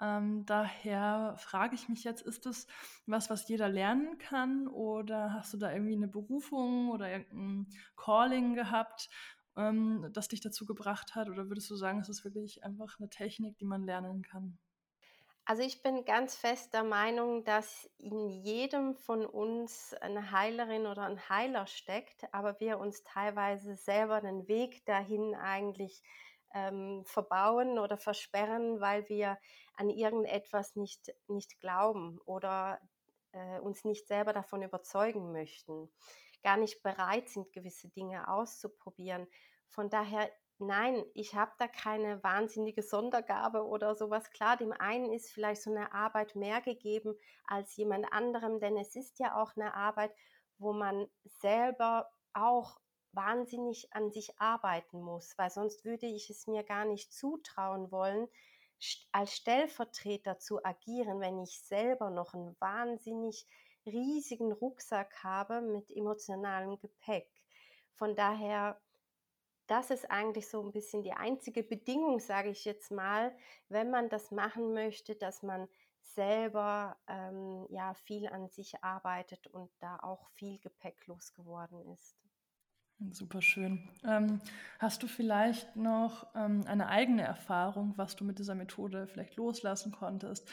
Ähm, 0.00 0.44
daher 0.46 1.36
frage 1.38 1.74
ich 1.74 1.88
mich 1.88 2.04
jetzt, 2.04 2.22
ist 2.22 2.46
das 2.46 2.66
was, 3.06 3.30
was 3.30 3.48
jeder 3.48 3.68
lernen 3.68 4.18
kann 4.18 4.68
oder 4.68 5.32
hast 5.32 5.54
du 5.54 5.56
da 5.58 5.72
irgendwie 5.72 5.94
eine 5.94 6.08
Berufung 6.08 6.90
oder 6.90 7.10
irgendein 7.10 7.68
Calling 7.96 8.54
gehabt, 8.54 9.08
ähm, 9.56 10.10
das 10.12 10.28
dich 10.28 10.40
dazu 10.40 10.66
gebracht 10.66 11.14
hat? 11.14 11.28
Oder 11.28 11.48
würdest 11.48 11.70
du 11.70 11.76
sagen, 11.76 12.00
es 12.00 12.08
ist 12.08 12.24
wirklich 12.24 12.64
einfach 12.64 12.98
eine 12.98 13.08
Technik, 13.08 13.56
die 13.58 13.66
man 13.66 13.84
lernen 13.84 14.22
kann? 14.22 14.58
Also 15.46 15.62
ich 15.62 15.82
bin 15.82 16.06
ganz 16.06 16.36
fest 16.36 16.72
der 16.72 16.84
Meinung, 16.84 17.44
dass 17.44 17.90
in 17.98 18.30
jedem 18.30 18.96
von 18.96 19.26
uns 19.26 19.92
eine 20.00 20.30
Heilerin 20.30 20.86
oder 20.86 21.02
ein 21.02 21.28
Heiler 21.28 21.66
steckt, 21.66 22.32
aber 22.32 22.58
wir 22.60 22.78
uns 22.78 23.02
teilweise 23.02 23.76
selber 23.76 24.22
den 24.22 24.48
Weg 24.48 24.86
dahin 24.86 25.34
eigentlich 25.34 26.02
ähm, 26.54 27.04
verbauen 27.04 27.78
oder 27.78 27.98
versperren, 27.98 28.80
weil 28.80 29.06
wir 29.10 29.38
an 29.74 29.90
irgendetwas 29.90 30.76
nicht, 30.76 31.14
nicht 31.28 31.60
glauben 31.60 32.18
oder 32.24 32.80
äh, 33.32 33.58
uns 33.60 33.84
nicht 33.84 34.06
selber 34.06 34.32
davon 34.32 34.62
überzeugen 34.62 35.30
möchten, 35.32 35.92
gar 36.42 36.56
nicht 36.56 36.82
bereit 36.82 37.28
sind, 37.28 37.52
gewisse 37.52 37.90
Dinge 37.90 38.28
auszuprobieren. 38.28 39.26
Von 39.68 39.90
daher 39.90 40.30
Nein, 40.58 41.04
ich 41.14 41.34
habe 41.34 41.52
da 41.58 41.66
keine 41.66 42.22
wahnsinnige 42.22 42.82
Sondergabe 42.82 43.66
oder 43.66 43.94
sowas. 43.94 44.30
Klar, 44.30 44.56
dem 44.56 44.72
einen 44.72 45.12
ist 45.12 45.32
vielleicht 45.32 45.62
so 45.62 45.70
eine 45.70 45.92
Arbeit 45.92 46.36
mehr 46.36 46.60
gegeben 46.60 47.16
als 47.44 47.76
jemand 47.76 48.12
anderem, 48.12 48.60
denn 48.60 48.76
es 48.76 48.94
ist 48.94 49.18
ja 49.18 49.36
auch 49.36 49.56
eine 49.56 49.74
Arbeit, 49.74 50.14
wo 50.58 50.72
man 50.72 51.08
selber 51.24 52.08
auch 52.32 52.78
wahnsinnig 53.12 53.92
an 53.92 54.10
sich 54.10 54.38
arbeiten 54.40 55.00
muss, 55.00 55.36
weil 55.38 55.50
sonst 55.50 55.84
würde 55.84 56.06
ich 56.06 56.30
es 56.30 56.46
mir 56.46 56.62
gar 56.62 56.84
nicht 56.84 57.12
zutrauen 57.12 57.90
wollen, 57.90 58.28
als 59.12 59.34
Stellvertreter 59.34 60.38
zu 60.38 60.64
agieren, 60.64 61.20
wenn 61.20 61.38
ich 61.40 61.60
selber 61.62 62.10
noch 62.10 62.34
einen 62.34 62.56
wahnsinnig 62.60 63.46
riesigen 63.86 64.52
Rucksack 64.52 65.22
habe 65.22 65.60
mit 65.60 65.90
emotionalem 65.90 66.78
Gepäck. 66.78 67.28
Von 67.94 68.16
daher 68.16 68.80
das 69.66 69.90
ist 69.90 70.10
eigentlich 70.10 70.48
so 70.48 70.62
ein 70.62 70.72
bisschen 70.72 71.02
die 71.02 71.12
einzige 71.12 71.62
Bedingung, 71.62 72.20
sage 72.20 72.50
ich 72.50 72.64
jetzt 72.64 72.90
mal, 72.90 73.34
wenn 73.68 73.90
man 73.90 74.08
das 74.08 74.30
machen 74.30 74.74
möchte, 74.74 75.14
dass 75.16 75.42
man 75.42 75.68
selber 76.02 76.96
ähm, 77.08 77.66
ja 77.70 77.94
viel 77.94 78.26
an 78.28 78.48
sich 78.48 78.82
arbeitet 78.82 79.46
und 79.46 79.70
da 79.80 79.98
auch 80.00 80.28
viel 80.30 80.58
Gepäck 80.58 81.06
losgeworden 81.06 81.84
ist. 81.92 82.16
Super 83.10 83.42
schön. 83.42 83.88
Ähm, 84.04 84.40
hast 84.78 85.02
du 85.02 85.08
vielleicht 85.08 85.74
noch 85.76 86.26
ähm, 86.36 86.64
eine 86.66 86.88
eigene 86.88 87.22
Erfahrung, 87.22 87.94
was 87.96 88.16
du 88.16 88.24
mit 88.24 88.38
dieser 88.38 88.54
Methode 88.54 89.08
vielleicht 89.08 89.36
loslassen 89.36 89.92
konntest, 89.92 90.48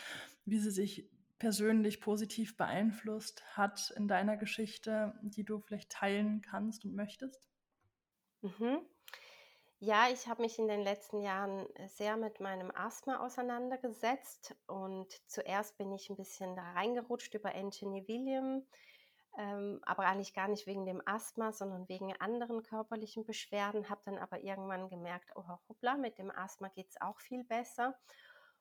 wie 0.45 0.57
sie 0.57 0.71
sich 0.71 1.09
persönlich 1.37 2.01
positiv 2.01 2.57
beeinflusst 2.57 3.43
hat 3.57 3.91
in 3.95 4.07
deiner 4.07 4.37
Geschichte, 4.37 5.13
die 5.21 5.43
du 5.43 5.59
vielleicht 5.59 5.91
teilen 5.91 6.41
kannst 6.41 6.83
und 6.83 6.95
möchtest? 6.95 7.49
Mhm. 8.41 8.81
Ja, 9.83 10.09
ich 10.13 10.27
habe 10.27 10.43
mich 10.43 10.59
in 10.59 10.67
den 10.67 10.81
letzten 10.83 11.21
Jahren 11.21 11.65
äh, 11.75 11.87
sehr 11.87 12.15
mit 12.15 12.39
meinem 12.39 12.69
Asthma 12.69 13.25
auseinandergesetzt 13.25 14.55
und 14.67 15.11
zuerst 15.25 15.75
bin 15.79 15.91
ich 15.91 16.07
ein 16.07 16.15
bisschen 16.15 16.55
da 16.55 16.61
reingerutscht 16.73 17.33
über 17.33 17.55
Anthony 17.55 18.07
William, 18.07 18.63
ähm, 19.39 19.79
aber 19.81 20.03
eigentlich 20.03 20.35
gar 20.35 20.47
nicht 20.49 20.67
wegen 20.67 20.85
dem 20.85 21.01
Asthma, 21.07 21.51
sondern 21.51 21.89
wegen 21.89 22.15
anderen 22.17 22.61
körperlichen 22.61 23.25
Beschwerden, 23.25 23.89
habe 23.89 24.01
dann 24.05 24.19
aber 24.19 24.41
irgendwann 24.41 24.87
gemerkt, 24.87 25.31
oh 25.33 25.47
hoppla, 25.67 25.97
mit 25.97 26.19
dem 26.19 26.29
Asthma 26.29 26.67
geht 26.67 26.89
es 26.89 27.01
auch 27.01 27.19
viel 27.19 27.43
besser 27.43 27.97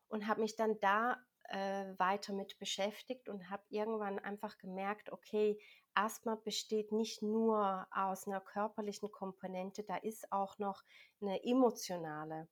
und 0.08 0.26
habe 0.26 0.40
mich 0.40 0.56
dann 0.56 0.80
da 0.80 1.18
äh, 1.50 1.98
weiter 1.98 2.32
mit 2.32 2.58
beschäftigt 2.58 3.28
und 3.28 3.50
habe 3.50 3.64
irgendwann 3.68 4.18
einfach 4.20 4.56
gemerkt, 4.56 5.12
okay, 5.12 5.60
Asthma 5.94 6.36
besteht 6.36 6.92
nicht 6.92 7.22
nur 7.22 7.86
aus 7.90 8.26
einer 8.26 8.40
körperlichen 8.40 9.10
Komponente, 9.10 9.82
da 9.82 9.96
ist 9.96 10.30
auch 10.32 10.58
noch 10.58 10.82
eine 11.20 11.42
emotionale. 11.44 12.48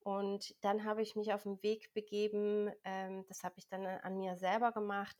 Und 0.00 0.54
dann 0.62 0.84
habe 0.84 1.02
ich 1.02 1.14
mich 1.14 1.32
auf 1.32 1.42
den 1.42 1.62
Weg 1.62 1.92
begeben, 1.92 2.72
ähm, 2.84 3.26
das 3.28 3.44
habe 3.44 3.56
ich 3.58 3.68
dann 3.68 3.86
an 3.86 4.16
mir 4.16 4.36
selber 4.36 4.72
gemacht, 4.72 5.16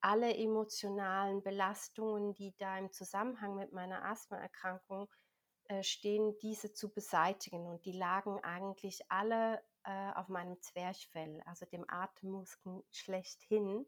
alle 0.00 0.34
emotionalen 0.36 1.42
Belastungen, 1.42 2.34
die 2.34 2.54
da 2.56 2.78
im 2.78 2.92
Zusammenhang 2.92 3.56
mit 3.56 3.72
meiner 3.72 4.04
Asthmaerkrankung 4.04 5.08
äh, 5.64 5.82
stehen, 5.82 6.38
diese 6.38 6.72
zu 6.72 6.92
beseitigen. 6.92 7.66
Und 7.66 7.84
die 7.84 7.92
lagen 7.92 8.38
eigentlich 8.44 9.02
alle 9.10 9.62
äh, 9.84 10.12
auf 10.14 10.28
meinem 10.28 10.60
Zwerchfell, 10.60 11.42
also 11.44 11.66
dem 11.66 11.84
Atemmuskel 11.88 12.84
schlechthin. 12.90 13.84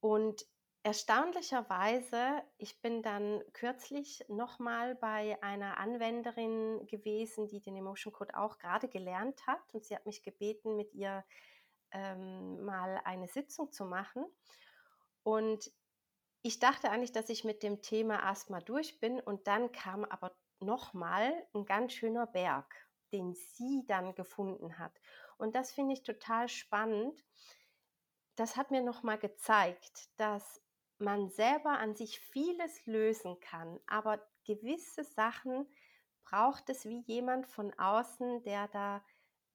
Und 0.00 0.44
Erstaunlicherweise, 0.88 2.42
ich 2.56 2.80
bin 2.80 3.02
dann 3.02 3.44
kürzlich 3.52 4.24
nochmal 4.28 4.94
bei 4.94 5.36
einer 5.42 5.76
Anwenderin 5.76 6.86
gewesen, 6.86 7.46
die 7.46 7.60
den 7.60 7.76
Emotion 7.76 8.10
Code 8.10 8.34
auch 8.34 8.56
gerade 8.56 8.88
gelernt 8.88 9.46
hat 9.46 9.74
und 9.74 9.84
sie 9.84 9.94
hat 9.94 10.06
mich 10.06 10.22
gebeten, 10.22 10.76
mit 10.76 10.94
ihr 10.94 11.26
ähm, 11.90 12.64
mal 12.64 13.02
eine 13.04 13.28
Sitzung 13.28 13.70
zu 13.70 13.84
machen. 13.84 14.24
Und 15.24 15.70
ich 16.40 16.58
dachte 16.58 16.88
eigentlich, 16.88 17.12
dass 17.12 17.28
ich 17.28 17.44
mit 17.44 17.62
dem 17.62 17.82
Thema 17.82 18.24
Asthma 18.24 18.60
durch 18.60 18.98
bin 18.98 19.20
und 19.20 19.46
dann 19.46 19.70
kam 19.72 20.06
aber 20.06 20.34
nochmal 20.58 21.34
ein 21.52 21.66
ganz 21.66 21.92
schöner 21.92 22.26
Berg, 22.26 22.74
den 23.12 23.34
sie 23.34 23.84
dann 23.86 24.14
gefunden 24.14 24.78
hat. 24.78 24.98
Und 25.36 25.54
das 25.54 25.70
finde 25.70 25.92
ich 25.92 26.02
total 26.02 26.48
spannend. 26.48 27.22
Das 28.36 28.56
hat 28.56 28.70
mir 28.70 28.82
nochmal 28.82 29.18
gezeigt, 29.18 30.08
dass 30.16 30.62
man 30.98 31.28
selber 31.28 31.78
an 31.78 31.94
sich 31.94 32.20
vieles 32.20 32.84
lösen 32.86 33.38
kann, 33.40 33.80
aber 33.86 34.20
gewisse 34.44 35.04
Sachen 35.04 35.66
braucht 36.24 36.68
es 36.70 36.84
wie 36.84 37.00
jemand 37.00 37.46
von 37.46 37.72
außen, 37.78 38.42
der 38.42 38.68
da 38.68 39.04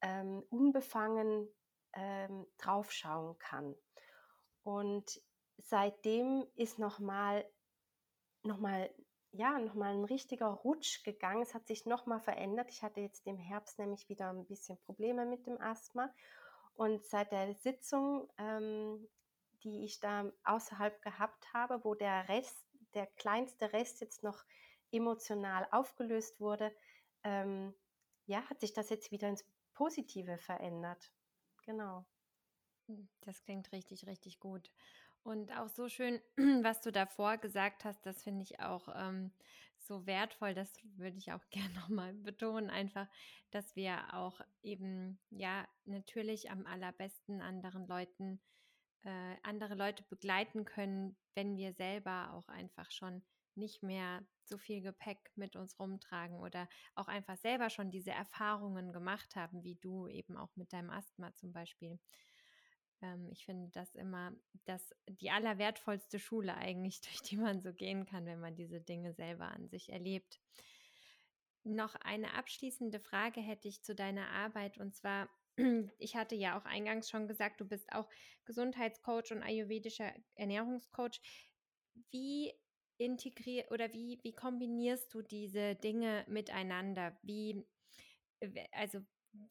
ähm, 0.02 0.44
unbefangen 0.50 1.48
ähm, 1.94 2.48
draufschauen 2.58 3.38
kann. 3.38 3.76
Und 4.64 5.22
seitdem 5.58 6.48
ist 6.56 6.80
nochmal 6.80 7.46
noch 8.44 8.60
mal, 8.60 8.90
ja, 9.32 9.58
noch 9.60 9.74
mal 9.74 9.94
ein 9.94 10.04
richtiger 10.04 10.48
Rutsch 10.48 11.04
gegangen. 11.04 11.42
Es 11.42 11.54
hat 11.54 11.66
sich 11.68 11.86
nochmal 11.86 12.20
verändert. 12.20 12.70
Ich 12.70 12.84
hatte 12.84 13.02
jetzt 13.02 13.26
im 13.26 13.38
Herbst 13.38 13.80
nämlich 13.80 14.10
wieder 14.10 14.30
ein 14.30 14.46
bisschen 14.46 14.78
Probleme 14.86 15.26
mit 15.26 15.48
dem 15.48 15.60
Asthma. 15.60 16.14
Und 16.76 17.04
seit 17.06 17.32
der 17.32 17.54
Sitzung 17.56 18.30
ähm, 18.38 19.08
die 19.63 19.84
ich 19.84 19.99
da 19.99 20.32
außerhalb 20.43 21.02
gehabt 21.02 21.54
habe, 21.54 21.84
wo 21.84 21.95
der 21.95 22.28
Rest, 22.30 22.65
der 22.93 23.08
kleinste 23.08 23.73
Rest 23.73 24.02
jetzt 24.02 24.23
noch 24.23 24.43
emotional 24.91 25.67
aufgelöst 25.71 26.39
wurde, 26.39 26.71
ähm, 27.23 27.73
ja, 28.26 28.41
hat 28.49 28.60
sich 28.60 28.73
das 28.73 28.89
jetzt 28.89 29.12
wieder 29.12 29.28
ins 29.30 29.45
Positive 29.73 30.38
verändert. 30.38 31.12
Genau. 31.65 32.06
Hm, 32.88 33.08
das 33.21 33.43
klingt 33.43 33.71
richtig, 33.71 34.06
richtig 34.08 34.39
gut. 34.39 34.71
Und 35.23 35.52
auch 35.58 35.69
so 35.69 35.88
schön, 35.88 36.21
was 36.63 36.82
du 36.82 36.91
davor 36.91 37.38
gesagt 37.38 37.86
hast, 37.86 38.06
das 38.06 38.23
finde 38.23 38.43
ich 38.43 38.60
auch 38.60 38.89
ähm, 38.93 39.32
so 39.78 40.06
wertvoll. 40.06 40.54
Das 40.54 40.73
würde 40.97 41.17
ich 41.17 41.32
auch 41.32 41.43
gerne 41.49 41.73
nochmal 41.73 42.13
betonen, 42.13 42.69
einfach, 42.69 43.08
dass 43.52 43.76
wir 43.76 44.13
auch 44.13 44.41
eben, 44.62 45.19
ja, 45.30 45.67
natürlich 45.86 46.52
am 46.52 46.65
allerbesten 46.65 47.41
anderen 47.41 47.88
Leuten 47.88 48.41
äh, 49.04 49.36
andere 49.44 49.76
Leute 49.76 50.04
begleiten 50.04 50.66
können, 50.66 51.18
wenn 51.36 51.58
wir 51.58 51.74
selber 51.74 52.34
auch 52.34 52.48
einfach 52.48 52.92
schon 52.92 53.24
nicht 53.56 53.84
mehr 53.84 54.26
so 54.46 54.58
viel 54.58 54.82
Gepäck 54.82 55.32
mit 55.36 55.56
uns 55.56 55.78
rumtragen 55.80 56.39
oder 56.39 56.68
auch 56.96 57.08
einfach 57.08 57.38
selber 57.38 57.70
schon 57.70 57.92
diese 57.92 58.12
Erfahrungen 58.12 58.92
gemacht 58.92 59.36
haben, 59.36 59.63
wie 59.63 59.76
du 59.76 60.08
eben 60.08 60.38
auch 60.38 60.56
mit 60.56 60.74
deinem 60.74 60.89
Asthma 60.89 61.34
zum 61.36 61.54
Beispiel. 61.54 62.00
Ähm, 63.02 63.30
ich 63.30 63.46
finde 63.46 63.70
das 63.72 63.94
immer 63.96 64.34
das, 64.66 64.94
die 65.08 65.30
allerwertvollste 65.30 66.20
Schule 66.20 66.56
eigentlich, 66.56 67.02
durch 67.02 67.22
die 67.22 67.38
man 67.38 67.62
so 67.62 67.74
gehen 67.74 68.06
kann, 68.06 68.26
wenn 68.26 68.39
man 68.39 68.56
diese 68.56 68.82
Dinge 68.82 69.13
selber 69.13 69.48
an 69.52 69.68
sich 69.68 69.92
erlebt. 69.92 70.39
Noch 71.66 71.96
eine 71.96 72.34
abschließende 72.34 73.00
Frage 73.00 73.39
hätte 73.39 73.68
ich 73.68 73.84
zu 73.84 73.96
deiner 73.96 74.30
Arbeit 74.30 74.78
und 74.78 74.96
zwar, 74.96 75.30
ich 76.00 76.16
hatte 76.16 76.36
ja 76.36 76.58
auch 76.58 76.66
eingangs 76.66 77.10
schon 77.10 77.28
gesagt, 77.28 77.62
du 77.62 77.66
bist 77.66 77.92
auch 77.92 78.10
Gesundheitscoach 78.46 79.32
und 79.32 79.44
ayurvedischer 79.44 80.13
Ernährungscoach. 80.36 81.22
Wie 82.12 82.54
integrier 82.98 83.66
oder 83.72 83.92
wie, 83.94 84.20
wie 84.24 84.34
kombinierst 84.34 85.13
du 85.13 85.22
diese 85.22 85.76
Dinge 85.76 86.26
miteinander? 86.28 87.18
Wie, 87.22 87.66
also 88.72 89.00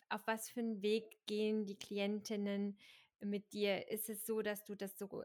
auf 0.08 0.26
was 0.26 0.50
für 0.50 0.60
einen 0.60 0.82
Weg 0.82 1.18
gehen 1.26 1.66
die 1.66 1.78
Klientinnen 1.78 2.78
mit 3.20 3.52
dir? 3.52 3.88
Ist 3.88 4.08
es 4.08 4.26
so, 4.26 4.42
dass 4.42 4.64
du 4.64 4.74
das 4.74 4.98
so 4.98 5.24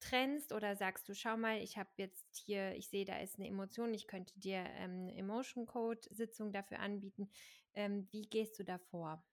trennst 0.00 0.52
oder 0.52 0.76
sagst 0.76 1.08
du, 1.08 1.14
schau 1.14 1.36
mal, 1.36 1.60
ich 1.62 1.78
habe 1.78 1.90
jetzt 1.96 2.26
hier, 2.44 2.74
ich 2.76 2.88
sehe, 2.88 3.04
da 3.04 3.18
ist 3.20 3.38
eine 3.38 3.48
Emotion, 3.48 3.94
ich 3.94 4.06
könnte 4.06 4.38
dir 4.38 4.58
ähm, 4.76 5.08
eine 5.08 5.16
Emotion 5.16 5.66
Code 5.66 6.00
Sitzung 6.10 6.52
dafür 6.52 6.80
anbieten. 6.80 7.30
Ähm, 7.74 8.06
wie 8.10 8.22
gehst 8.22 8.58
du 8.58 8.64
da 8.64 8.78
vor? 8.78 9.24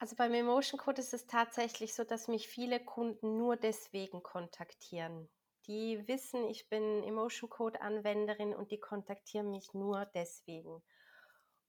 Also 0.00 0.14
beim 0.14 0.32
Emotion 0.32 0.78
Code 0.78 1.00
ist 1.00 1.12
es 1.12 1.26
tatsächlich 1.26 1.94
so, 1.94 2.04
dass 2.04 2.28
mich 2.28 2.48
viele 2.48 2.78
Kunden 2.78 3.36
nur 3.36 3.56
deswegen 3.56 4.22
kontaktieren. 4.22 5.28
Die 5.66 6.06
wissen, 6.06 6.48
ich 6.48 6.68
bin 6.68 7.02
Emotion 7.02 7.50
Code 7.50 7.82
Anwenderin 7.82 8.54
und 8.54 8.70
die 8.70 8.78
kontaktieren 8.78 9.50
mich 9.50 9.74
nur 9.74 10.06
deswegen. 10.14 10.82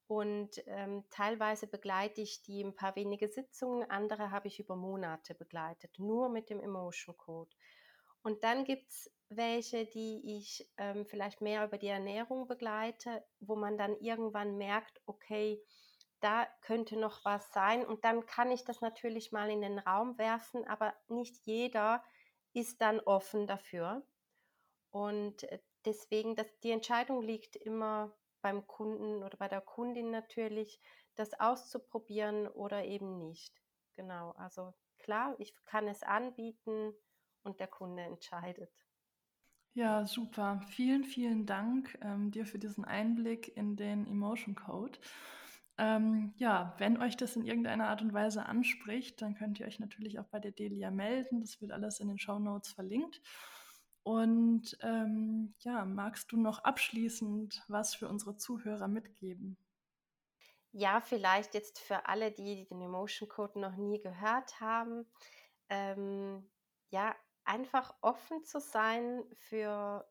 Und 0.08 0.64
ähm, 0.68 1.04
teilweise 1.10 1.68
begleite 1.68 2.22
ich 2.22 2.42
die 2.44 2.64
ein 2.64 2.76
paar 2.76 2.96
wenige 2.96 3.28
Sitzungen, 3.28 3.90
andere 3.90 4.32
habe 4.32 4.48
ich 4.48 4.60
über 4.60 4.76
Monate 4.76 5.36
begleitet, 5.36 6.00
nur 6.00 6.30
mit 6.30 6.50
dem 6.50 6.60
Emotion 6.60 7.18
Code. 7.18 7.56
Und 8.22 8.44
dann 8.44 8.64
gibt 8.64 8.90
es 8.90 9.12
welche, 9.30 9.86
die 9.86 10.38
ich 10.38 10.68
ähm, 10.78 11.06
vielleicht 11.06 11.42
mehr 11.42 11.66
über 11.66 11.78
die 11.78 11.88
Ernährung 11.88 12.48
begleite, 12.48 13.24
wo 13.40 13.56
man 13.56 13.78
dann 13.78 13.98
irgendwann 14.00 14.58
merkt, 14.58 15.02
okay, 15.06 15.62
da 16.20 16.48
könnte 16.62 16.98
noch 16.98 17.24
was 17.26 17.52
sein. 17.54 17.86
Und 17.86 18.06
dann 18.06 18.26
kann 18.26 18.52
ich 18.52 18.64
das 18.64 18.82
natürlich 18.82 19.32
mal 19.32 19.50
in 19.50 19.62
den 19.62 19.80
Raum 19.80 20.18
werfen, 20.18 20.68
aber 20.68 20.94
nicht 21.08 21.36
jeder 21.46 22.04
ist 22.54 22.82
dann 22.82 23.00
offen 23.00 23.48
dafür. 23.48 24.04
Und 24.92 25.44
äh, 25.44 25.60
deswegen, 25.86 26.36
dass 26.36 26.48
die 26.60 26.72
Entscheidung 26.72 27.22
liegt 27.22 27.56
immer 27.56 28.16
beim 28.42 28.66
Kunden 28.68 29.24
oder 29.24 29.38
bei 29.38 29.48
der 29.48 29.62
Kundin 29.62 30.12
natürlich, 30.12 30.80
das 31.16 31.38
auszuprobieren 31.40 32.48
oder 32.48 32.86
eben 32.86 33.18
nicht. 33.18 33.54
Genau, 33.96 34.32
also 34.32 34.74
klar, 34.98 35.36
ich 35.38 35.54
kann 35.66 35.88
es 35.88 36.02
anbieten 36.04 36.94
und 37.44 37.60
der 37.60 37.68
Kunde 37.68 38.04
entscheidet. 38.04 38.72
Ja, 39.74 40.06
super. 40.06 40.62
Vielen, 40.70 41.04
vielen 41.04 41.46
Dank 41.46 41.98
ähm, 42.02 42.32
dir 42.32 42.46
für 42.46 42.60
diesen 42.60 42.86
Einblick 42.86 43.56
in 43.56 43.76
den 43.76 44.08
Emotion 44.08 44.56
Code. 44.56 44.98
Ähm, 45.80 46.34
ja, 46.36 46.76
wenn 46.78 47.02
euch 47.02 47.16
das 47.16 47.38
in 47.38 47.46
irgendeiner 47.46 47.88
Art 47.88 48.02
und 48.02 48.14
Weise 48.14 48.46
anspricht, 48.46 49.22
dann 49.22 49.36
könnt 49.36 49.62
ihr 49.62 49.66
euch 49.66 49.80
natürlich 49.80 50.20
auch 50.20 50.26
bei 50.26 50.40
der 50.40 50.52
Delia 50.52 50.92
melden. 50.92 51.40
Das 51.40 51.62
wird 51.62 51.72
alles 51.72 52.02
in 52.02 52.10
den 52.10 52.20
Show 52.20 52.38
Notes 52.38 52.74
verlinkt. 52.74 53.22
Und 54.04 54.78
ähm, 54.82 55.56
ja, 55.60 55.86
magst 55.86 56.34
du 56.34 56.38
noch 56.38 56.60
abschließend 56.66 57.64
was 57.70 57.96
für 57.96 58.10
unsere 58.10 58.36
Zuhörer 58.36 58.90
mitgeben? 58.90 59.58
Ja, 60.74 61.00
vielleicht 61.00 61.54
jetzt 61.54 61.80
für 61.80 62.08
alle, 62.08 62.32
die 62.32 62.68
den 62.68 62.82
Emotion 62.82 63.30
Code 63.30 63.60
noch 63.60 63.78
nie 63.78 64.02
gehört 64.02 64.60
haben. 64.60 65.06
Ähm, 65.70 66.46
ja, 66.90 67.16
einfach 67.46 67.96
offen 68.02 68.44
zu 68.44 68.60
sein 68.60 69.24
für 69.34 70.06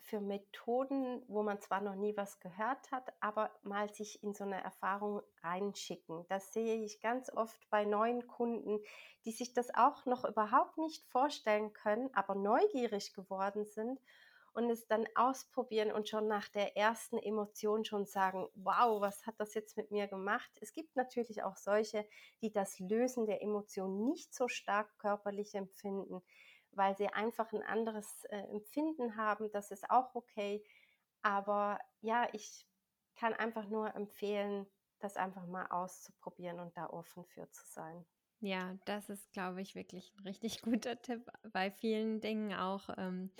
für 0.00 0.20
Methoden, 0.20 1.22
wo 1.28 1.42
man 1.42 1.60
zwar 1.60 1.80
noch 1.80 1.94
nie 1.94 2.16
was 2.16 2.40
gehört 2.40 2.90
hat, 2.90 3.12
aber 3.20 3.50
mal 3.62 3.92
sich 3.92 4.22
in 4.22 4.34
so 4.34 4.44
eine 4.44 4.62
Erfahrung 4.62 5.22
reinschicken. 5.42 6.24
Das 6.28 6.52
sehe 6.52 6.84
ich 6.84 7.00
ganz 7.00 7.30
oft 7.30 7.68
bei 7.70 7.84
neuen 7.84 8.26
Kunden, 8.26 8.80
die 9.24 9.32
sich 9.32 9.52
das 9.52 9.74
auch 9.74 10.06
noch 10.06 10.24
überhaupt 10.24 10.78
nicht 10.78 11.06
vorstellen 11.06 11.72
können, 11.72 12.10
aber 12.14 12.34
neugierig 12.34 13.12
geworden 13.14 13.64
sind 13.64 14.00
und 14.52 14.70
es 14.70 14.86
dann 14.86 15.06
ausprobieren 15.14 15.92
und 15.92 16.08
schon 16.08 16.26
nach 16.26 16.48
der 16.48 16.76
ersten 16.76 17.18
Emotion 17.18 17.84
schon 17.84 18.06
sagen, 18.06 18.48
wow, 18.54 19.00
was 19.00 19.26
hat 19.26 19.36
das 19.38 19.54
jetzt 19.54 19.76
mit 19.76 19.90
mir 19.90 20.08
gemacht? 20.08 20.50
Es 20.60 20.72
gibt 20.72 20.96
natürlich 20.96 21.42
auch 21.42 21.56
solche, 21.56 22.04
die 22.42 22.50
das 22.50 22.78
Lösen 22.80 23.26
der 23.26 23.42
Emotion 23.42 24.04
nicht 24.04 24.34
so 24.34 24.48
stark 24.48 24.98
körperlich 24.98 25.54
empfinden 25.54 26.22
weil 26.72 26.96
sie 26.96 27.08
einfach 27.08 27.52
ein 27.52 27.62
anderes 27.62 28.24
äh, 28.24 28.38
Empfinden 28.50 29.16
haben. 29.16 29.50
Das 29.52 29.70
ist 29.70 29.90
auch 29.90 30.14
okay. 30.14 30.64
Aber 31.22 31.78
ja, 32.00 32.28
ich 32.32 32.66
kann 33.16 33.34
einfach 33.34 33.66
nur 33.68 33.94
empfehlen, 33.94 34.66
das 35.00 35.16
einfach 35.16 35.46
mal 35.46 35.66
auszuprobieren 35.66 36.60
und 36.60 36.76
da 36.76 36.88
offen 36.88 37.24
für 37.24 37.50
zu 37.50 37.66
sein. 37.66 38.04
Ja, 38.40 38.78
das 38.84 39.08
ist, 39.08 39.32
glaube 39.32 39.60
ich, 39.60 39.74
wirklich 39.74 40.12
ein 40.16 40.22
richtig 40.22 40.62
guter 40.62 41.00
Tipp 41.00 41.28
bei 41.52 41.70
vielen 41.70 42.20
Dingen 42.20 42.54
auch, 42.54 42.88
ähm, 42.96 43.32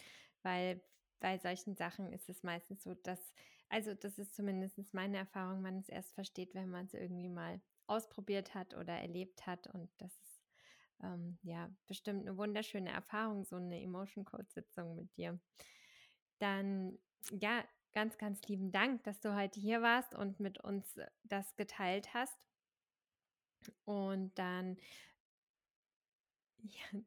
weil 0.43 0.81
bei 1.21 1.39
solchen 1.39 1.77
Sachen 1.77 2.13
ist 2.13 2.29
es 2.29 2.43
meistens 2.43 2.83
so, 2.83 2.95
dass, 2.95 3.33
also 3.69 3.95
das 3.95 4.19
ist 4.19 4.35
zumindest 4.35 4.79
meine 4.95 5.19
Erfahrung, 5.19 5.63
man 5.63 5.79
es 5.79 5.89
erst 5.89 6.15
versteht, 6.15 6.55
wenn 6.55 6.71
man 6.71 6.87
es 6.87 6.95
irgendwie 6.95 7.29
mal 7.29 7.61
ausprobiert 7.87 8.55
hat 8.55 8.75
oder 8.75 8.95
erlebt 8.95 9.47
hat 9.47 9.67
und 9.69 9.91
das 9.99 10.13
ist 10.21 10.28
ähm, 11.03 11.39
ja, 11.43 11.71
bestimmt 11.87 12.27
eine 12.27 12.37
wunderschöne 12.37 12.91
Erfahrung, 12.91 13.45
so 13.45 13.57
eine 13.57 13.81
Emotion 13.81 14.25
Code 14.25 14.49
Sitzung 14.49 14.95
mit 14.97 15.17
dir. 15.17 15.39
Dann, 16.39 16.99
ja, 17.31 17.65
ganz, 17.93 18.19
ganz 18.19 18.47
lieben 18.49 18.71
Dank, 18.71 19.03
dass 19.05 19.21
du 19.21 19.35
heute 19.35 19.61
hier 19.61 19.83
warst 19.83 20.15
und 20.15 20.41
mit 20.41 20.61
uns 20.61 20.97
äh, 20.97 21.07
das 21.25 21.57
geteilt 21.57 22.15
hast. 22.15 22.47
Und 23.85 24.39
dann, 24.39 24.77
ja, 26.63 27.01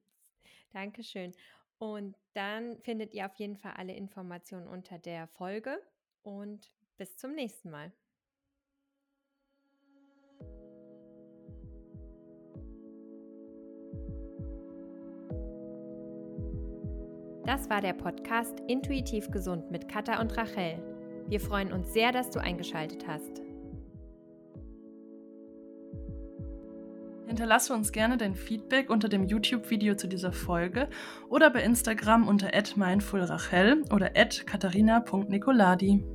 Dankeschön. 0.72 1.34
Und 1.78 2.16
dann 2.34 2.80
findet 2.82 3.14
ihr 3.14 3.26
auf 3.26 3.36
jeden 3.36 3.58
Fall 3.58 3.74
alle 3.74 3.96
Informationen 3.96 4.68
unter 4.68 5.00
der 5.00 5.28
Folge 5.28 5.82
und 6.22 6.72
bis 6.98 7.18
zum 7.18 7.34
nächsten 7.34 7.72
Mal. 7.72 7.92
Das 17.52 17.70
war 17.70 17.82
der 17.82 17.92
Podcast 17.92 18.62
Intuitiv 18.68 19.30
Gesund 19.30 19.72
mit 19.72 19.90
Katha 19.90 20.22
und 20.22 20.38
Rachel. 20.38 20.82
Wir 21.28 21.42
freuen 21.42 21.74
uns 21.74 21.92
sehr, 21.92 22.14
dass 22.14 22.30
du 22.30 22.40
eingeschaltet 22.40 23.06
hast. 23.06 23.42
Hinterlasse 27.28 27.74
uns 27.74 27.92
gerne 27.92 28.16
dein 28.16 28.36
Feedback 28.36 28.90
unter 28.90 29.10
dem 29.10 29.26
YouTube-Video 29.26 29.96
zu 29.96 30.08
dieser 30.08 30.32
Folge 30.32 30.88
oder 31.28 31.50
bei 31.50 31.62
Instagram 31.62 32.26
unter 32.26 32.52
@mindfulrachel 32.78 33.84
oder 33.92 34.12
@katharina.nicoladi. 34.12 36.06